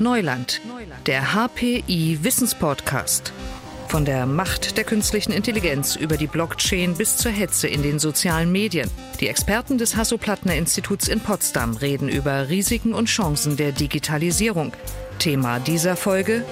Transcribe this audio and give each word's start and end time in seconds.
Neuland, 0.00 0.60
der 1.06 1.34
HPI 1.34 2.20
Wissenspodcast. 2.22 3.32
Von 3.88 4.04
der 4.04 4.26
Macht 4.26 4.76
der 4.76 4.84
künstlichen 4.84 5.32
Intelligenz 5.32 5.96
über 5.96 6.16
die 6.16 6.28
Blockchain 6.28 6.94
bis 6.94 7.16
zur 7.16 7.32
Hetze 7.32 7.66
in 7.66 7.82
den 7.82 7.98
sozialen 7.98 8.52
Medien. 8.52 8.88
Die 9.18 9.26
Experten 9.26 9.76
des 9.76 9.96
Hasso-Plattner-Instituts 9.96 11.08
in 11.08 11.18
Potsdam 11.18 11.74
reden 11.74 12.08
über 12.08 12.48
Risiken 12.48 12.94
und 12.94 13.06
Chancen 13.06 13.56
der 13.56 13.72
Digitalisierung. 13.72 14.72
Thema 15.18 15.58
dieser 15.58 15.96
Folge 15.96 16.44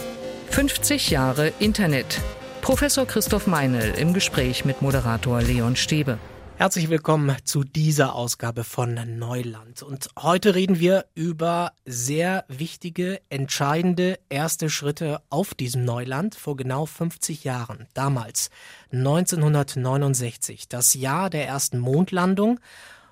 50 0.50 1.10
Jahre 1.10 1.52
Internet. 1.60 2.20
Professor 2.62 3.06
Christoph 3.06 3.46
Meinl 3.46 3.94
im 3.96 4.12
Gespräch 4.12 4.64
mit 4.64 4.82
Moderator 4.82 5.40
Leon 5.40 5.76
Stäbe. 5.76 6.18
Herzlich 6.58 6.88
willkommen 6.88 7.36
zu 7.44 7.64
dieser 7.64 8.14
Ausgabe 8.14 8.64
von 8.64 8.98
Neuland. 9.18 9.82
Und 9.82 10.08
heute 10.18 10.54
reden 10.54 10.80
wir 10.80 11.04
über 11.14 11.72
sehr 11.84 12.46
wichtige, 12.48 13.20
entscheidende 13.28 14.18
erste 14.30 14.70
Schritte 14.70 15.20
auf 15.28 15.52
diesem 15.52 15.84
Neuland 15.84 16.34
vor 16.34 16.56
genau 16.56 16.86
50 16.86 17.44
Jahren. 17.44 17.88
Damals, 17.92 18.48
1969, 18.90 20.66
das 20.66 20.94
Jahr 20.94 21.28
der 21.28 21.46
ersten 21.46 21.78
Mondlandung. 21.78 22.58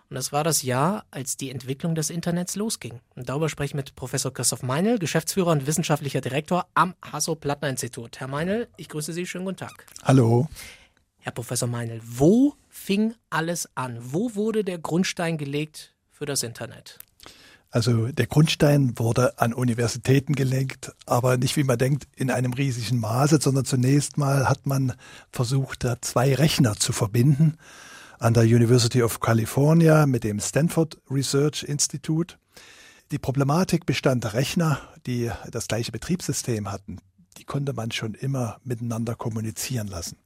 Und 0.08 0.16
das 0.16 0.32
war 0.32 0.42
das 0.42 0.62
Jahr, 0.62 1.04
als 1.10 1.36
die 1.36 1.50
Entwicklung 1.50 1.94
des 1.94 2.08
Internets 2.08 2.56
losging. 2.56 3.00
Und 3.14 3.28
darüber 3.28 3.50
spreche 3.50 3.72
ich 3.72 3.74
mit 3.74 3.94
Professor 3.94 4.32
Christoph 4.32 4.62
Meinl, 4.62 4.98
Geschäftsführer 4.98 5.52
und 5.52 5.66
wissenschaftlicher 5.66 6.22
Direktor 6.22 6.66
am 6.72 6.94
Hasso-Plattner-Institut. 7.02 8.20
Herr 8.20 8.28
Meinl, 8.28 8.68
ich 8.78 8.88
grüße 8.88 9.12
Sie, 9.12 9.26
schönen 9.26 9.44
guten 9.44 9.58
Tag. 9.58 9.86
Hallo. 10.02 10.48
Herr 11.18 11.32
Professor 11.32 11.68
Meinl, 11.68 12.00
wo 12.02 12.54
fing 12.74 13.14
alles 13.30 13.68
an? 13.76 13.98
Wo 14.00 14.34
wurde 14.34 14.64
der 14.64 14.78
Grundstein 14.78 15.38
gelegt 15.38 15.94
für 16.10 16.26
das 16.26 16.42
Internet? 16.42 16.98
Also 17.70 18.08
der 18.08 18.26
Grundstein 18.26 18.98
wurde 18.98 19.38
an 19.38 19.54
Universitäten 19.54 20.34
gelegt, 20.34 20.92
aber 21.06 21.36
nicht 21.36 21.56
wie 21.56 21.64
man 21.64 21.78
denkt 21.78 22.06
in 22.14 22.30
einem 22.30 22.52
riesigen 22.52 23.00
Maße, 23.00 23.38
sondern 23.40 23.64
zunächst 23.64 24.16
mal 24.18 24.48
hat 24.48 24.66
man 24.66 24.92
versucht, 25.30 25.86
zwei 26.02 26.34
Rechner 26.34 26.76
zu 26.76 26.92
verbinden 26.92 27.56
an 28.18 28.34
der 28.34 28.44
University 28.44 29.02
of 29.02 29.20
California 29.20 30.06
mit 30.06 30.24
dem 30.24 30.40
Stanford 30.40 30.98
Research 31.10 31.62
Institute. 31.62 32.36
Die 33.10 33.18
Problematik 33.18 33.86
bestand 33.86 34.34
Rechner, 34.34 34.80
die 35.06 35.30
das 35.50 35.68
gleiche 35.68 35.92
Betriebssystem 35.92 36.70
hatten. 36.70 36.98
Die 37.38 37.44
konnte 37.44 37.72
man 37.72 37.90
schon 37.90 38.14
immer 38.14 38.58
miteinander 38.64 39.14
kommunizieren 39.14 39.88
lassen. 39.88 40.16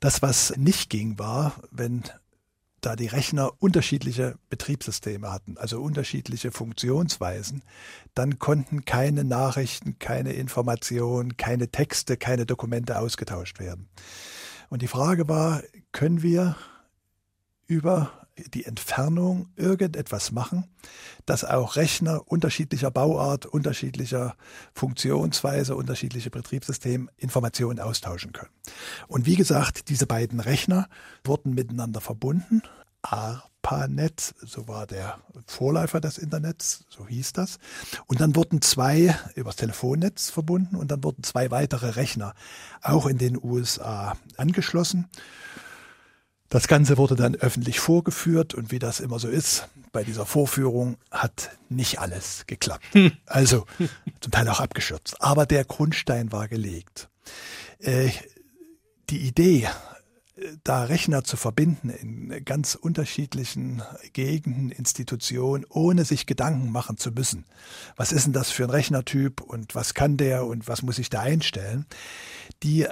Das, 0.00 0.22
was 0.22 0.56
nicht 0.56 0.90
ging, 0.90 1.18
war, 1.18 1.54
wenn 1.70 2.04
da 2.80 2.94
die 2.94 3.06
Rechner 3.06 3.50
unterschiedliche 3.58 4.36
Betriebssysteme 4.50 5.32
hatten, 5.32 5.56
also 5.58 5.80
unterschiedliche 5.80 6.52
Funktionsweisen, 6.52 7.62
dann 8.14 8.38
konnten 8.38 8.84
keine 8.84 9.24
Nachrichten, 9.24 9.98
keine 9.98 10.32
Informationen, 10.32 11.36
keine 11.36 11.70
Texte, 11.70 12.16
keine 12.16 12.46
Dokumente 12.46 12.98
ausgetauscht 12.98 13.58
werden. 13.58 13.88
Und 14.68 14.82
die 14.82 14.88
Frage 14.88 15.28
war, 15.28 15.62
können 15.92 16.22
wir 16.22 16.56
über 17.66 18.27
die 18.54 18.64
Entfernung 18.64 19.48
irgendetwas 19.56 20.32
machen, 20.32 20.64
dass 21.26 21.44
auch 21.44 21.76
Rechner 21.76 22.22
unterschiedlicher 22.26 22.90
Bauart, 22.90 23.46
unterschiedlicher 23.46 24.36
Funktionsweise, 24.72 25.76
unterschiedliche 25.76 26.30
Betriebssysteme 26.30 27.08
Informationen 27.16 27.80
austauschen 27.80 28.32
können. 28.32 28.50
Und 29.06 29.26
wie 29.26 29.36
gesagt, 29.36 29.88
diese 29.88 30.06
beiden 30.06 30.40
Rechner 30.40 30.88
wurden 31.24 31.54
miteinander 31.54 32.00
verbunden. 32.00 32.62
ARPANET, 33.02 34.34
so 34.42 34.66
war 34.66 34.86
der 34.86 35.18
Vorläufer 35.46 36.00
des 36.00 36.18
Internets, 36.18 36.84
so 36.88 37.06
hieß 37.06 37.32
das. 37.32 37.58
Und 38.06 38.20
dann 38.20 38.34
wurden 38.34 38.60
zwei 38.60 39.16
übers 39.34 39.56
Telefonnetz 39.56 40.30
verbunden 40.30 40.76
und 40.76 40.90
dann 40.90 41.04
wurden 41.04 41.22
zwei 41.22 41.50
weitere 41.50 41.90
Rechner 41.90 42.34
auch 42.82 43.06
in 43.06 43.18
den 43.18 43.38
USA 43.42 44.16
angeschlossen. 44.36 45.08
Das 46.48 46.66
Ganze 46.66 46.96
wurde 46.96 47.14
dann 47.14 47.34
öffentlich 47.34 47.78
vorgeführt 47.78 48.54
und 48.54 48.70
wie 48.70 48.78
das 48.78 49.00
immer 49.00 49.18
so 49.18 49.28
ist, 49.28 49.68
bei 49.92 50.02
dieser 50.02 50.24
Vorführung 50.24 50.96
hat 51.10 51.50
nicht 51.68 52.00
alles 52.00 52.44
geklappt. 52.46 52.84
Hm. 52.92 53.12
Also 53.26 53.66
zum 54.20 54.32
Teil 54.32 54.48
auch 54.48 54.60
abgeschürzt. 54.60 55.20
Aber 55.20 55.44
der 55.44 55.64
Grundstein 55.64 56.32
war 56.32 56.48
gelegt. 56.48 57.10
Äh, 57.78 58.10
die 59.10 59.26
Idee, 59.26 59.68
da 60.64 60.84
Rechner 60.84 61.24
zu 61.24 61.36
verbinden 61.36 61.90
in 61.90 62.44
ganz 62.44 62.74
unterschiedlichen 62.74 63.82
Gegenden, 64.12 64.70
Institutionen, 64.70 65.66
ohne 65.68 66.04
sich 66.04 66.26
Gedanken 66.26 66.70
machen 66.70 66.96
zu 66.96 67.10
müssen. 67.10 67.44
Was 67.96 68.12
ist 68.12 68.26
denn 68.26 68.32
das 68.32 68.50
für 68.50 68.64
ein 68.64 68.70
Rechnertyp 68.70 69.40
und 69.40 69.74
was 69.74 69.94
kann 69.94 70.16
der 70.16 70.46
und 70.46 70.68
was 70.68 70.82
muss 70.82 70.98
ich 70.98 71.10
da 71.10 71.20
einstellen? 71.20 71.86
Die 72.62 72.86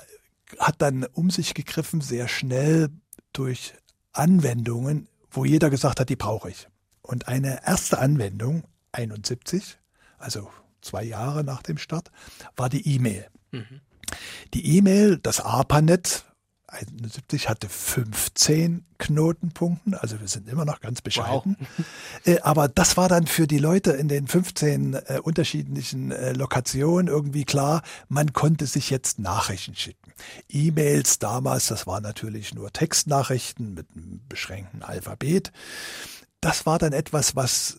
hat 0.59 0.77
dann 0.79 1.05
um 1.05 1.31
sich 1.31 1.55
gegriffen, 1.55 2.01
sehr 2.01 2.29
schnell 2.29 2.91
durch 3.39 3.75
Anwendungen, 4.13 5.09
wo 5.31 5.45
jeder 5.45 5.71
gesagt 5.71 6.01
hat, 6.01 6.09
die 6.09 6.17
brauche 6.17 6.51
ich. 6.51 6.69
Und 7.03 7.29
eine 7.29 7.65
erste 7.67 7.99
Anwendung, 7.99 8.65
71, 8.93 9.79
also 10.19 10.51
zwei 10.81 11.05
Jahre 11.05 11.45
nach 11.45 11.63
dem 11.63 11.79
Start, 11.79 12.11
war 12.57 12.69
die 12.69 12.87
E-Mail. 12.95 13.27
Mhm. 13.53 13.81
Die 14.55 14.77
E-Mail, 14.79 15.19
das 15.19 15.41
ARPANET, 15.41 16.25
71 16.69 17.49
hatte 17.49 17.69
15 17.69 18.85
Knotenpunkten, 18.99 19.95
also 19.95 20.21
wir 20.21 20.27
sind 20.27 20.49
immer 20.49 20.65
noch 20.65 20.81
ganz 20.81 21.01
bescheiden. 21.01 21.57
Wow. 21.59 21.87
Äh, 22.25 22.41
aber 22.41 22.67
das 22.67 22.97
war 22.97 23.09
dann 23.09 23.27
für 23.27 23.47
die 23.47 23.59
Leute 23.59 23.93
in 23.93 24.09
den 24.09 24.27
15 24.27 24.95
äh, 24.95 25.21
unterschiedlichen 25.23 26.11
äh, 26.11 26.33
Lokationen 26.33 27.07
irgendwie 27.07 27.45
klar, 27.45 27.83
man 28.09 28.33
konnte 28.33 28.67
sich 28.67 28.91
jetzt 28.91 29.21
Nachrichten 29.21 29.77
schicken. 29.77 30.13
E-Mails 30.49 31.21
damals, 31.21 31.69
das 31.69 31.87
waren 31.87 32.03
natürlich 32.03 32.55
nur 32.55 32.73
Textnachrichten 32.73 33.75
mit 33.75 33.87
einem 33.95 34.23
beschränkten 34.29 34.83
Alphabet. 34.83 35.53
Das 36.41 36.67
war 36.67 36.79
dann 36.79 36.93
etwas, 36.93 37.37
was 37.37 37.79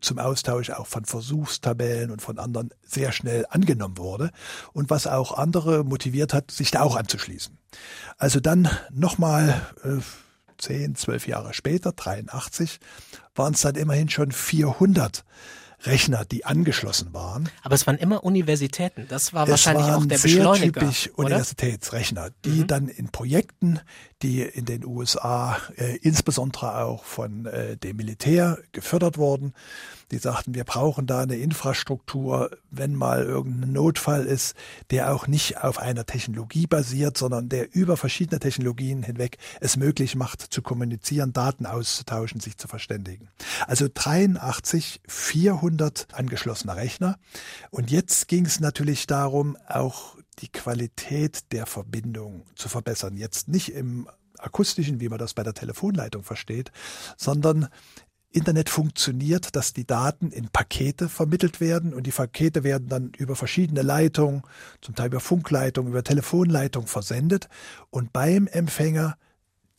zum 0.00 0.18
Austausch 0.18 0.70
auch 0.70 0.86
von 0.86 1.04
Versuchstabellen 1.04 2.10
und 2.10 2.22
von 2.22 2.38
anderen 2.38 2.70
sehr 2.82 3.12
schnell 3.12 3.46
angenommen 3.48 3.98
wurde 3.98 4.30
und 4.72 4.90
was 4.90 5.06
auch 5.06 5.32
andere 5.36 5.84
motiviert 5.84 6.34
hat, 6.34 6.50
sich 6.50 6.70
da 6.70 6.82
auch 6.82 6.96
anzuschließen. 6.96 7.56
Also 8.18 8.40
dann 8.40 8.68
nochmal 8.90 9.60
äh, 9.84 10.00
10, 10.58 10.94
12 10.94 11.28
Jahre 11.28 11.54
später, 11.54 11.92
83, 11.92 12.80
waren 13.34 13.54
es 13.54 13.60
dann 13.60 13.74
immerhin 13.74 14.08
schon 14.08 14.32
400 14.32 15.24
Rechner, 15.86 16.24
die 16.24 16.44
angeschlossen 16.44 17.12
waren. 17.12 17.48
Aber 17.62 17.74
es 17.74 17.86
waren 17.86 17.98
immer 17.98 18.24
Universitäten. 18.24 19.06
Das 19.08 19.32
war 19.32 19.44
es 19.44 19.50
wahrscheinlich 19.50 19.86
auch 19.86 20.04
der 20.04 20.18
Beschleuniger. 20.18 20.80
Sehr 20.80 20.90
typisch 20.90 21.10
oder? 21.14 21.26
Universitätsrechner, 21.26 22.30
die 22.44 22.60
mhm. 22.60 22.66
dann 22.66 22.88
in 22.88 23.08
Projekten, 23.08 23.80
die 24.22 24.42
in 24.42 24.64
den 24.64 24.84
USA 24.84 25.58
äh, 25.76 25.96
insbesondere 25.96 26.84
auch 26.84 27.04
von 27.04 27.46
äh, 27.46 27.76
dem 27.76 27.96
Militär 27.96 28.58
gefördert 28.72 29.18
wurden, 29.18 29.52
die 30.10 30.18
sagten, 30.18 30.54
wir 30.54 30.64
brauchen 30.64 31.06
da 31.06 31.20
eine 31.20 31.36
Infrastruktur, 31.36 32.50
wenn 32.70 32.94
mal 32.94 33.24
irgendein 33.24 33.72
Notfall 33.72 34.24
ist, 34.24 34.54
der 34.90 35.12
auch 35.12 35.26
nicht 35.26 35.58
auf 35.58 35.78
einer 35.78 36.06
Technologie 36.06 36.66
basiert, 36.66 37.18
sondern 37.18 37.48
der 37.48 37.74
über 37.74 37.96
verschiedene 37.96 38.38
Technologien 38.38 39.02
hinweg 39.02 39.38
es 39.60 39.76
möglich 39.76 40.14
macht, 40.14 40.42
zu 40.42 40.62
kommunizieren, 40.62 41.32
Daten 41.32 41.66
auszutauschen, 41.66 42.40
sich 42.40 42.56
zu 42.56 42.68
verständigen. 42.68 43.28
Also 43.66 43.88
83, 43.92 45.00
400 45.08 46.08
angeschlossene 46.12 46.76
Rechner. 46.76 47.18
Und 47.70 47.90
jetzt 47.90 48.28
ging 48.28 48.46
es 48.46 48.60
natürlich 48.60 49.06
darum, 49.06 49.56
auch 49.68 50.16
die 50.38 50.48
Qualität 50.48 51.52
der 51.52 51.66
Verbindung 51.66 52.46
zu 52.54 52.68
verbessern. 52.68 53.16
Jetzt 53.16 53.48
nicht 53.48 53.72
im 53.72 54.08
akustischen, 54.38 55.00
wie 55.00 55.08
man 55.08 55.18
das 55.18 55.34
bei 55.34 55.42
der 55.42 55.54
Telefonleitung 55.54 56.22
versteht, 56.22 56.70
sondern 57.16 57.68
Internet 58.36 58.68
funktioniert, 58.68 59.56
dass 59.56 59.72
die 59.72 59.86
Daten 59.86 60.30
in 60.30 60.48
Pakete 60.48 61.08
vermittelt 61.08 61.60
werden 61.60 61.94
und 61.94 62.06
die 62.06 62.10
Pakete 62.10 62.64
werden 62.64 62.88
dann 62.88 63.12
über 63.16 63.34
verschiedene 63.34 63.80
Leitungen, 63.82 64.42
zum 64.82 64.94
Teil 64.94 65.06
über 65.06 65.20
Funkleitung, 65.20 65.88
über 65.88 66.04
Telefonleitung 66.04 66.86
versendet 66.86 67.48
und 67.90 68.12
beim 68.12 68.46
Empfänger 68.46 69.16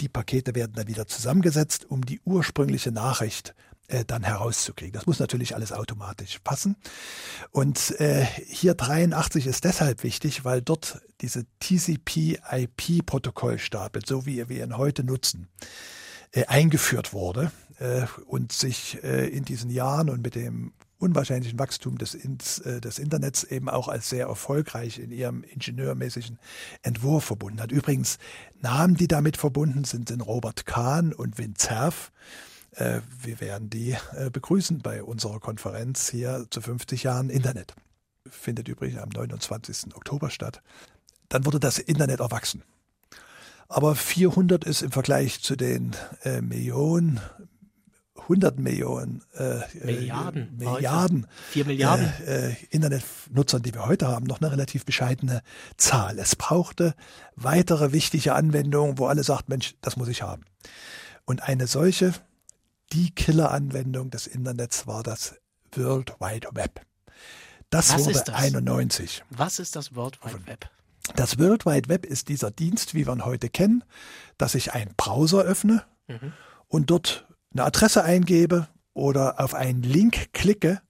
die 0.02 0.10
Pakete 0.10 0.56
werden 0.56 0.74
dann 0.76 0.88
wieder 0.88 1.06
zusammengesetzt, 1.08 1.86
um 1.90 2.06
die 2.06 2.20
ursprüngliche 2.24 2.92
Nachricht 2.92 3.56
äh, 3.88 4.06
dann 4.06 4.24
herauszukriegen. 4.24 4.94
Das 4.94 5.06
muss 5.06 5.20
natürlich 5.20 5.54
alles 5.56 5.72
automatisch 5.72 6.40
passen. 6.44 6.76
Und 7.52 8.00
äh, 8.00 8.26
hier 8.48 8.74
83 8.76 9.48
ist 9.48 9.64
deshalb 9.64 10.04
wichtig, 10.04 10.44
weil 10.46 10.62
dort 10.62 11.02
diese 11.22 11.46
TCP-IP-Protokollstapel, 11.60 14.02
so 14.06 14.26
wie 14.26 14.50
wir 14.50 14.64
ihn 14.64 14.78
heute 14.78 15.04
nutzen, 15.04 15.48
äh, 16.32 16.46
eingeführt 16.46 17.14
wurde 17.14 17.52
und 18.26 18.52
sich 18.52 19.04
äh, 19.04 19.28
in 19.28 19.46
diesen 19.46 19.70
Jahren 19.70 20.10
und 20.10 20.24
mit 20.24 20.36
dem 20.36 20.74
unwahrscheinlichen 21.00 21.60
Wachstum 21.60 21.98
des, 21.98 22.16
äh, 22.16 22.82
des 22.82 23.00
Internets 23.00 23.44
eben 23.44 23.70
auch 23.70 23.88
als 23.88 24.10
sehr 24.10 24.28
erfolgreich 24.28 25.00
in 25.00 25.12
ihrem 25.12 25.44
ingenieurmäßigen 25.44 26.40
Entwurf 26.82 27.26
verbunden 27.26 27.62
hat. 27.62 27.72
Übrigens, 27.72 28.18
Namen, 28.62 28.96
die 28.96 29.08
damit 29.08 29.38
verbunden 29.38 29.84
sind, 29.84 30.10
sind 30.10 30.26
Robert 30.26 30.66
Kahn 30.66 31.14
und 31.14 31.38
Win 31.38 31.56
Cerf. 31.56 32.12
Äh, 32.72 33.02
wir 33.22 33.40
werden 33.40 33.70
die 33.70 33.96
äh, 34.16 34.30
begrüßen 34.32 34.80
bei 34.80 35.04
unserer 35.04 35.40
Konferenz 35.40 36.10
hier 36.10 36.48
zu 36.50 36.62
50 36.62 37.04
Jahren 37.04 37.30
Internet. 37.30 37.76
findet 38.30 38.68
übrigens 38.68 39.00
am 39.00 39.10
29. 39.10 39.96
Oktober 39.96 40.30
statt, 40.30 40.62
dann 41.30 41.46
wurde 41.46 41.60
das 41.60 41.78
Internet 41.78 42.20
erwachsen. 42.20 42.64
Aber 43.70 43.96
400 43.96 44.64
ist 44.64 44.82
im 44.82 44.92
Vergleich 44.92 45.42
zu 45.42 45.56
den 45.56 45.96
äh, 46.24 46.42
Millionen, 46.42 47.20
100 48.28 48.60
Millionen 48.60 49.24
äh, 49.36 49.60
Milliarden, 49.86 50.58
Milliarden, 50.58 51.28
4 51.52 51.66
Milliarden 51.66 52.12
äh, 52.26 52.50
äh, 52.52 52.56
Internetnutzern, 52.72 53.62
die 53.62 53.74
wir 53.74 53.86
heute 53.86 54.08
haben, 54.08 54.26
noch 54.26 54.42
eine 54.42 54.52
relativ 54.52 54.86
bescheidene 54.86 55.42
Zahl. 55.78 56.20
Es 56.20 56.36
brauchte 56.36 56.94
weitere 57.36 57.94
wichtige 57.94 58.36
Anwendungen, 58.36 58.98
wo 58.98 59.08
alle 59.08 59.24
sagt, 59.24 59.48
Mensch, 59.50 59.76
das 59.82 59.96
muss 59.96 60.10
ich 60.10 60.22
haben. 60.24 60.44
Und 61.26 61.44
eine 61.44 61.68
solche, 61.68 62.14
die 62.92 63.12
Killer-Anwendung 63.12 64.10
des 64.12 64.28
Internets 64.28 64.88
war 64.88 65.04
das 65.04 65.36
World 65.76 66.16
Wide 66.20 66.50
Web. 66.54 66.82
Das 67.70 67.94
Was 67.94 68.06
wurde 68.06 68.24
das? 68.26 68.30
91. 68.30 69.24
Was 69.30 69.60
ist 69.60 69.76
das 69.76 69.96
World 69.96 70.20
Wide 70.24 70.48
Web? 70.48 70.70
Das 71.16 71.40
World 71.40 71.66
Wide 71.66 71.88
Web 71.90 72.06
ist 72.06 72.28
dieser 72.28 72.52
Dienst, 72.52 72.94
wie 72.94 73.06
wir 73.06 73.14
ihn 73.14 73.24
heute 73.26 73.50
kennen, 73.50 73.84
dass 74.38 74.56
ich 74.56 74.74
einen 74.74 74.94
Browser 74.98 75.44
öffne 75.44 75.84
Mhm. 76.10 76.32
und 76.70 76.90
dort 76.90 77.27
eine 77.54 77.66
Adresse 77.66 78.04
eingebe 78.04 78.68
oder 78.94 79.40
auf 79.40 79.54
einen 79.54 79.84
Link 79.84 80.34
klicke 80.34 80.82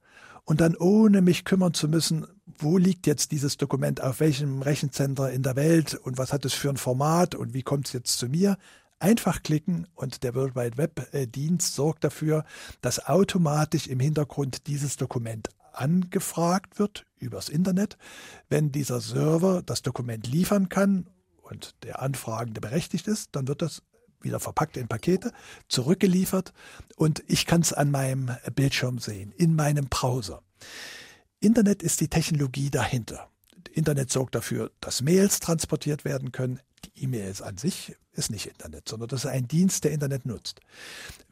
und 0.43 0.61
dann 0.61 0.75
ohne 0.75 1.21
mich 1.21 1.45
kümmern 1.45 1.73
zu 1.73 1.87
müssen, 1.87 2.25
wo 2.59 2.77
liegt 2.77 3.05
jetzt 3.05 3.31
dieses 3.31 3.57
Dokument, 3.57 4.01
auf 4.01 4.19
welchem 4.19 4.61
Rechenzentrum 4.61 5.27
in 5.27 5.43
der 5.43 5.55
Welt 5.55 5.93
und 5.93 6.17
was 6.17 6.33
hat 6.33 6.45
es 6.45 6.53
für 6.53 6.69
ein 6.69 6.77
Format 6.77 7.35
und 7.35 7.53
wie 7.53 7.63
kommt 7.63 7.87
es 7.87 7.93
jetzt 7.93 8.17
zu 8.17 8.27
mir, 8.27 8.57
einfach 8.99 9.43
klicken 9.43 9.87
und 9.93 10.23
der 10.23 10.33
World 10.35 10.55
Wide 10.55 10.77
Web 10.77 11.13
äh, 11.13 11.27
Dienst 11.27 11.75
sorgt 11.75 12.03
dafür, 12.03 12.45
dass 12.81 13.05
automatisch 13.05 13.87
im 13.87 13.99
Hintergrund 13.99 14.67
dieses 14.67 14.95
Dokument 14.95 15.49
angefragt 15.73 16.79
wird 16.79 17.05
übers 17.19 17.49
Internet. 17.49 17.97
Wenn 18.49 18.71
dieser 18.71 18.99
Server 18.99 19.61
das 19.63 19.81
Dokument 19.81 20.27
liefern 20.27 20.69
kann 20.69 21.07
und 21.41 21.75
der 21.83 22.01
Anfragende 22.01 22.61
berechtigt 22.61 23.07
ist, 23.07 23.35
dann 23.35 23.47
wird 23.47 23.61
das 23.61 23.83
wieder 24.21 24.39
verpackt 24.39 24.77
in 24.77 24.87
Pakete, 24.87 25.31
zurückgeliefert 25.67 26.53
und 26.95 27.23
ich 27.27 27.45
kann 27.45 27.61
es 27.61 27.73
an 27.73 27.91
meinem 27.91 28.31
Bildschirm 28.55 28.99
sehen, 28.99 29.31
in 29.35 29.55
meinem 29.55 29.85
Browser. 29.85 30.41
Internet 31.39 31.83
ist 31.83 32.01
die 32.01 32.07
Technologie 32.07 32.69
dahinter. 32.69 33.29
Internet 33.71 34.11
sorgt 34.11 34.33
dafür, 34.33 34.71
dass 34.81 35.01
Mails 35.01 35.39
transportiert 35.39 36.03
werden 36.03 36.31
können. 36.31 36.59
Die 36.85 37.03
E-Mails 37.03 37.41
an 37.41 37.57
sich 37.57 37.95
ist 38.13 38.31
nicht 38.31 38.47
Internet, 38.47 38.89
sondern 38.89 39.09
das 39.09 39.25
ist 39.25 39.29
ein 39.29 39.47
Dienst, 39.47 39.83
der 39.83 39.91
Internet 39.91 40.25
nutzt. 40.25 40.61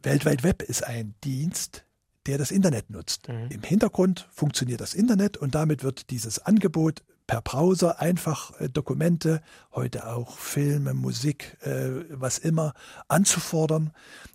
Weltweit 0.03 0.43
Web 0.43 0.61
ist 0.61 0.83
ein 0.83 1.15
Dienst, 1.23 1.85
der 2.27 2.37
das 2.37 2.51
Internet 2.51 2.89
nutzt. 2.89 3.27
Mhm. 3.27 3.47
Im 3.49 3.63
Hintergrund 3.63 4.27
funktioniert 4.31 4.81
das 4.81 4.93
Internet 4.93 5.37
und 5.37 5.55
damit 5.55 5.83
wird 5.83 6.09
dieses 6.11 6.39
Angebot 6.39 7.03
per 7.27 7.41
Browser 7.41 7.99
einfach 7.99 8.59
äh, 8.59 8.69
Dokumente, 8.69 9.41
heute 9.73 10.07
auch 10.07 10.37
Filme, 10.37 10.93
Musik, 10.93 11.57
äh, 11.61 12.05
was 12.09 12.37
immer, 12.37 12.73
anzufordern. 13.07 13.91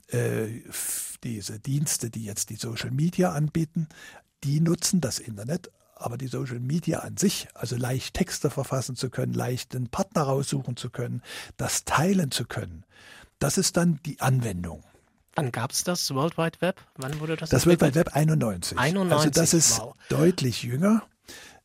Äh, 0.09 0.63
diese 1.23 1.61
Dienste, 1.61 2.11
die 2.11 2.25
jetzt 2.25 2.51
die 2.51 2.57
Social 2.57 2.91
Media 2.91 3.33
anbieten, 3.33 3.89
die 4.43 4.61
nutzen 4.61 5.01
das 5.01 5.19
Internet, 5.19 5.71
aber 5.95 6.17
die 6.17 6.29
Social 6.29 6.61
Media 6.61 7.01
an 7.01 7.17
sich, 7.17 7.49
also 7.55 7.77
leicht 7.77 8.15
Texte 8.15 8.51
verfassen 8.51 8.97
zu 8.97 9.11
können, 9.11 9.35
leicht 9.35 9.77
einen 9.77 9.89
Partner 9.89 10.23
raussuchen 10.23 10.77
zu 10.77 10.89
können, 10.91 11.23
das 11.59 11.85
teilen 11.85 12.31
zu 12.31 12.47
können, 12.47 12.85
das 13.39 13.59
ist 13.59 13.77
dann 13.77 14.01
die 14.07 14.21
Anwendung. 14.21 14.83
Wann 15.37 15.53
gab 15.53 15.71
es 15.73 15.85
das 15.85 16.13
World 16.13 16.37
Wide 16.39 16.61
Web? 16.61 16.81
Wann 16.97 17.21
wurde 17.21 17.37
das 17.37 17.51
Das 17.51 17.67
World 17.67 17.83
entwickelt? 17.83 18.07
Wide 18.07 18.15
Web 18.15 18.17
91. 18.17 18.79
91, 18.79 19.19
Also 19.19 19.31
das 19.31 19.55
ist 19.55 19.79
wow. 19.79 19.95
deutlich 20.09 20.63
jünger. 20.63 21.03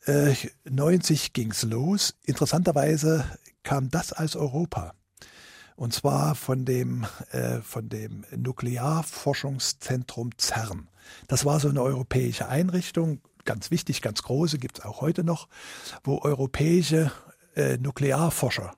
Äh, 0.06 0.36
90 0.70 1.34
ging's 1.34 1.64
los. 1.64 2.16
Interessanterweise 2.26 3.26
kam 3.64 3.90
das 3.90 4.14
aus 4.14 4.36
Europa. 4.36 4.94
Und 5.76 5.94
zwar 5.94 6.36
von 6.36 6.64
dem, 6.64 7.06
äh, 7.32 7.62
von 7.62 7.90
dem 7.90 8.24
Nuklearforschungszentrum 8.36 10.32
CERN. 10.38 10.88
Das 11.28 11.44
war 11.44 11.60
so 11.60 11.70
eine 11.70 11.82
europäische 11.82 12.48
Einrichtung, 12.48 13.20
ganz 13.44 13.72
wichtig, 13.72 14.02
ganz 14.02 14.24
große, 14.24 14.58
gibt's 14.58 14.82
auch 14.82 15.02
heute 15.02 15.24
noch, 15.24 15.50
wo 16.04 16.22
europäische 16.22 17.12
äh, 17.56 17.78
Nuklearforscher 17.78 18.74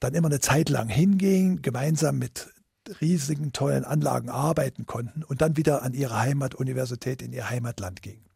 dann 0.00 0.14
immer 0.14 0.28
eine 0.28 0.40
Zeit 0.40 0.68
lang 0.68 0.88
hingehen, 0.88 1.62
gemeinsam 1.62 2.18
mit 2.18 2.50
riesigen, 3.00 3.52
tollen 3.52 3.84
Anlagen 3.84 4.28
arbeiten 4.28 4.86
konnten 4.86 5.22
und 5.22 5.40
dann 5.40 5.56
wieder 5.56 5.82
an 5.82 5.94
ihre 5.94 6.18
Heimatuniversität 6.18 7.22
in 7.22 7.32
ihr 7.32 7.48
Heimatland 7.48 8.02
gingen. 8.02 8.31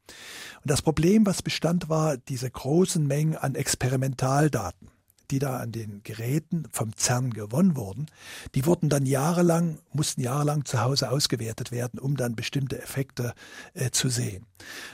Und 0.62 0.70
das 0.70 0.82
Problem, 0.82 1.26
was 1.26 1.42
bestand, 1.42 1.88
war 1.88 2.16
diese 2.16 2.50
großen 2.50 3.06
Mengen 3.06 3.36
an 3.36 3.54
Experimentaldaten, 3.54 4.88
die 5.30 5.38
da 5.38 5.58
an 5.58 5.72
den 5.72 6.02
Geräten 6.02 6.66
vom 6.70 6.92
CERN 6.96 7.32
gewonnen 7.32 7.76
wurden. 7.76 8.06
Die 8.54 8.66
wurden 8.66 8.88
dann 8.88 9.06
jahrelang, 9.06 9.78
mussten 9.92 10.20
jahrelang 10.20 10.64
zu 10.64 10.80
Hause 10.80 11.10
ausgewertet 11.10 11.72
werden, 11.72 11.98
um 11.98 12.16
dann 12.16 12.36
bestimmte 12.36 12.80
Effekte 12.80 13.34
äh, 13.74 13.90
zu 13.90 14.08
sehen. 14.08 14.46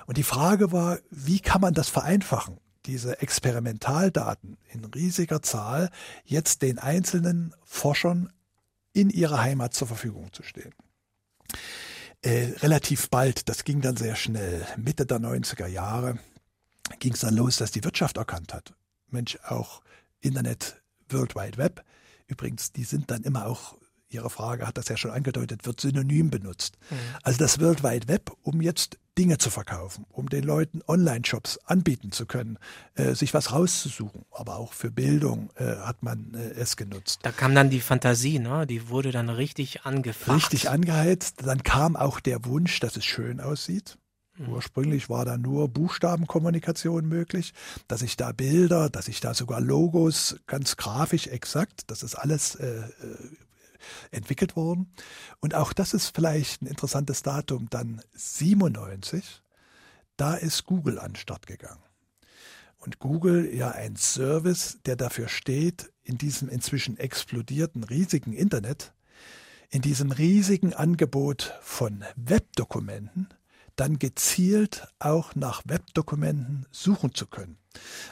Und 0.06 0.16
die 0.16 0.22
Frage 0.22 0.72
war, 0.72 0.98
wie 1.10 1.40
kann 1.40 1.60
man 1.60 1.74
das 1.74 1.88
vereinfachen? 1.88 2.58
diese 2.86 3.20
Experimentaldaten 3.20 4.56
in 4.72 4.84
riesiger 4.84 5.42
Zahl 5.42 5.90
jetzt 6.24 6.62
den 6.62 6.78
einzelnen 6.78 7.54
Forschern 7.64 8.32
in 8.92 9.10
ihrer 9.10 9.40
Heimat 9.40 9.74
zur 9.74 9.88
Verfügung 9.88 10.32
zu 10.32 10.42
stehen. 10.42 10.74
Äh, 12.24 12.54
relativ 12.60 13.10
bald, 13.10 13.48
das 13.48 13.64
ging 13.64 13.80
dann 13.80 13.96
sehr 13.96 14.14
schnell, 14.14 14.64
Mitte 14.76 15.06
der 15.06 15.18
90er 15.18 15.66
Jahre, 15.66 16.18
ging 17.00 17.14
es 17.14 17.20
dann 17.20 17.34
los, 17.34 17.56
dass 17.56 17.72
die 17.72 17.82
Wirtschaft 17.82 18.16
erkannt 18.16 18.54
hat. 18.54 18.74
Mensch, 19.08 19.38
auch 19.42 19.82
Internet, 20.20 20.80
World 21.08 21.34
Wide 21.34 21.58
Web, 21.58 21.84
übrigens, 22.28 22.70
die 22.70 22.84
sind 22.84 23.10
dann 23.10 23.24
immer 23.24 23.46
auch, 23.46 23.76
Ihre 24.12 24.30
Frage 24.30 24.66
hat 24.66 24.78
das 24.78 24.88
ja 24.88 24.96
schon 24.96 25.10
angedeutet, 25.10 25.66
wird 25.66 25.80
synonym 25.80 26.30
benutzt. 26.30 26.78
Also 27.22 27.38
das 27.38 27.60
World 27.60 27.82
Wide 27.82 28.08
Web, 28.08 28.32
um 28.42 28.60
jetzt 28.60 28.98
Dinge 29.18 29.38
zu 29.38 29.50
verkaufen, 29.50 30.06
um 30.10 30.28
den 30.28 30.44
Leuten 30.44 30.80
Online-Shops 30.86 31.58
anbieten 31.66 32.12
zu 32.12 32.24
können, 32.24 32.58
äh, 32.94 33.14
sich 33.14 33.34
was 33.34 33.52
rauszusuchen. 33.52 34.24
Aber 34.30 34.56
auch 34.56 34.72
für 34.72 34.90
Bildung 34.90 35.50
äh, 35.56 35.76
hat 35.76 36.02
man 36.02 36.32
äh, 36.34 36.52
es 36.52 36.76
genutzt. 36.76 37.20
Da 37.22 37.30
kam 37.30 37.54
dann 37.54 37.68
die 37.68 37.80
Fantasie, 37.80 38.38
ne? 38.38 38.66
Die 38.66 38.88
wurde 38.88 39.10
dann 39.10 39.28
richtig 39.28 39.84
angefacht. 39.84 40.36
Richtig 40.36 40.70
angeheizt. 40.70 41.42
Dann 41.44 41.62
kam 41.62 41.96
auch 41.96 42.20
der 42.20 42.46
Wunsch, 42.46 42.80
dass 42.80 42.96
es 42.96 43.04
schön 43.04 43.40
aussieht. 43.40 43.98
Ursprünglich 44.48 45.10
war 45.10 45.24
da 45.24 45.36
nur 45.36 45.68
Buchstabenkommunikation 45.68 47.06
möglich, 47.06 47.52
dass 47.86 48.02
ich 48.02 48.16
da 48.16 48.32
Bilder, 48.32 48.88
dass 48.88 49.08
ich 49.08 49.20
da 49.20 49.34
sogar 49.34 49.60
Logos 49.60 50.36
ganz 50.46 50.76
grafisch 50.76 51.26
exakt, 51.26 51.82
das 51.88 52.02
ist 52.02 52.14
alles 52.14 52.54
äh, 52.54 52.66
äh, 52.66 52.82
entwickelt 54.10 54.56
worden. 54.56 54.92
Und 55.40 55.54
auch 55.54 55.72
das 55.72 55.94
ist 55.94 56.14
vielleicht 56.14 56.62
ein 56.62 56.66
interessantes 56.66 57.22
Datum, 57.22 57.68
dann 57.70 58.02
97, 58.14 59.42
da 60.16 60.34
ist 60.34 60.64
Google 60.64 60.98
an 60.98 61.12
den 61.12 61.16
Start 61.16 61.46
gegangen. 61.46 61.82
Und 62.78 62.98
Google 62.98 63.54
ja 63.54 63.70
ein 63.70 63.96
Service, 63.96 64.78
der 64.86 64.96
dafür 64.96 65.28
steht, 65.28 65.92
in 66.02 66.18
diesem 66.18 66.48
inzwischen 66.48 66.98
explodierten 66.98 67.84
riesigen 67.84 68.32
Internet, 68.32 68.92
in 69.70 69.82
diesem 69.82 70.10
riesigen 70.10 70.74
Angebot 70.74 71.58
von 71.62 72.04
Webdokumenten, 72.16 73.28
dann 73.76 73.98
gezielt 73.98 74.88
auch 74.98 75.34
nach 75.34 75.62
Webdokumenten 75.64 76.66
suchen 76.70 77.14
zu 77.14 77.26
können. 77.26 77.56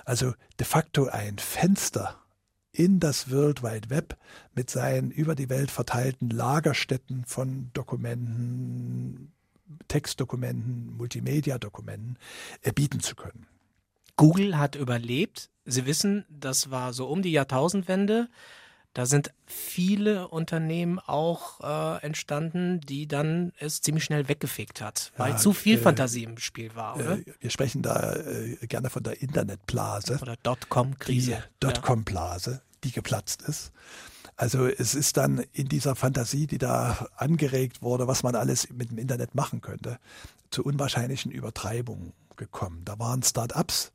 Also 0.04 0.34
de 0.58 0.66
facto 0.66 1.06
ein 1.06 1.38
Fenster 1.38 2.19
in 2.80 2.98
das 2.98 3.30
World 3.30 3.62
Wide 3.62 3.90
Web 3.90 4.16
mit 4.54 4.70
seinen 4.70 5.10
über 5.10 5.34
die 5.34 5.50
Welt 5.50 5.70
verteilten 5.70 6.30
Lagerstätten 6.30 7.26
von 7.26 7.68
Dokumenten, 7.74 9.32
Textdokumenten, 9.88 10.96
Multimedia-Dokumenten 10.96 12.16
äh, 12.62 12.72
bieten 12.72 13.00
zu 13.00 13.14
können. 13.16 13.46
Google 14.16 14.56
hat 14.56 14.76
überlebt. 14.76 15.50
Sie 15.66 15.84
wissen, 15.84 16.24
das 16.30 16.70
war 16.70 16.94
so 16.94 17.06
um 17.06 17.20
die 17.20 17.32
Jahrtausendwende. 17.32 18.28
Da 18.92 19.06
sind 19.06 19.30
viele 19.46 20.28
Unternehmen 20.28 20.98
auch 20.98 21.60
äh, 21.60 22.04
entstanden, 22.04 22.80
die 22.80 23.06
dann 23.06 23.52
es 23.58 23.82
ziemlich 23.82 24.02
schnell 24.04 24.26
weggefegt 24.28 24.80
hat, 24.80 25.12
weil 25.16 25.32
Ja, 25.32 25.36
zu 25.36 25.52
viel 25.52 25.76
äh, 25.76 25.80
Fantasie 25.80 26.24
im 26.24 26.38
Spiel 26.38 26.74
war, 26.74 26.96
oder? 26.96 27.18
Äh, 27.18 27.24
wir 27.38 27.50
sprechen 27.50 27.82
da 27.82 28.14
äh, 28.16 28.56
gerne 28.66 28.90
von 28.90 29.04
der 29.04 29.22
Internetblase. 29.22 30.18
oder 30.20 30.36
Dotcom-Krise. 30.42 31.44
Dotcom-Blase, 31.60 32.62
die 32.84 32.92
geplatzt 32.92 33.42
ist. 33.42 33.72
Also 34.36 34.66
es 34.66 34.94
ist 34.94 35.16
dann 35.16 35.44
in 35.52 35.68
dieser 35.68 35.96
Fantasie, 35.96 36.46
die 36.46 36.58
da 36.58 37.08
angeregt 37.16 37.82
wurde, 37.82 38.06
was 38.06 38.22
man 38.22 38.34
alles 38.34 38.70
mit 38.70 38.90
dem 38.90 38.98
Internet 38.98 39.34
machen 39.34 39.60
könnte, 39.60 39.98
zu 40.50 40.64
unwahrscheinlichen 40.64 41.30
Übertreibungen 41.30 42.12
gekommen. 42.36 42.82
Da 42.84 42.98
waren 42.98 43.22
Start-ups 43.22 43.92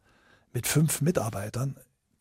mit 0.53 0.67
fünf 0.67 1.01
Mitarbeitern, 1.01 1.75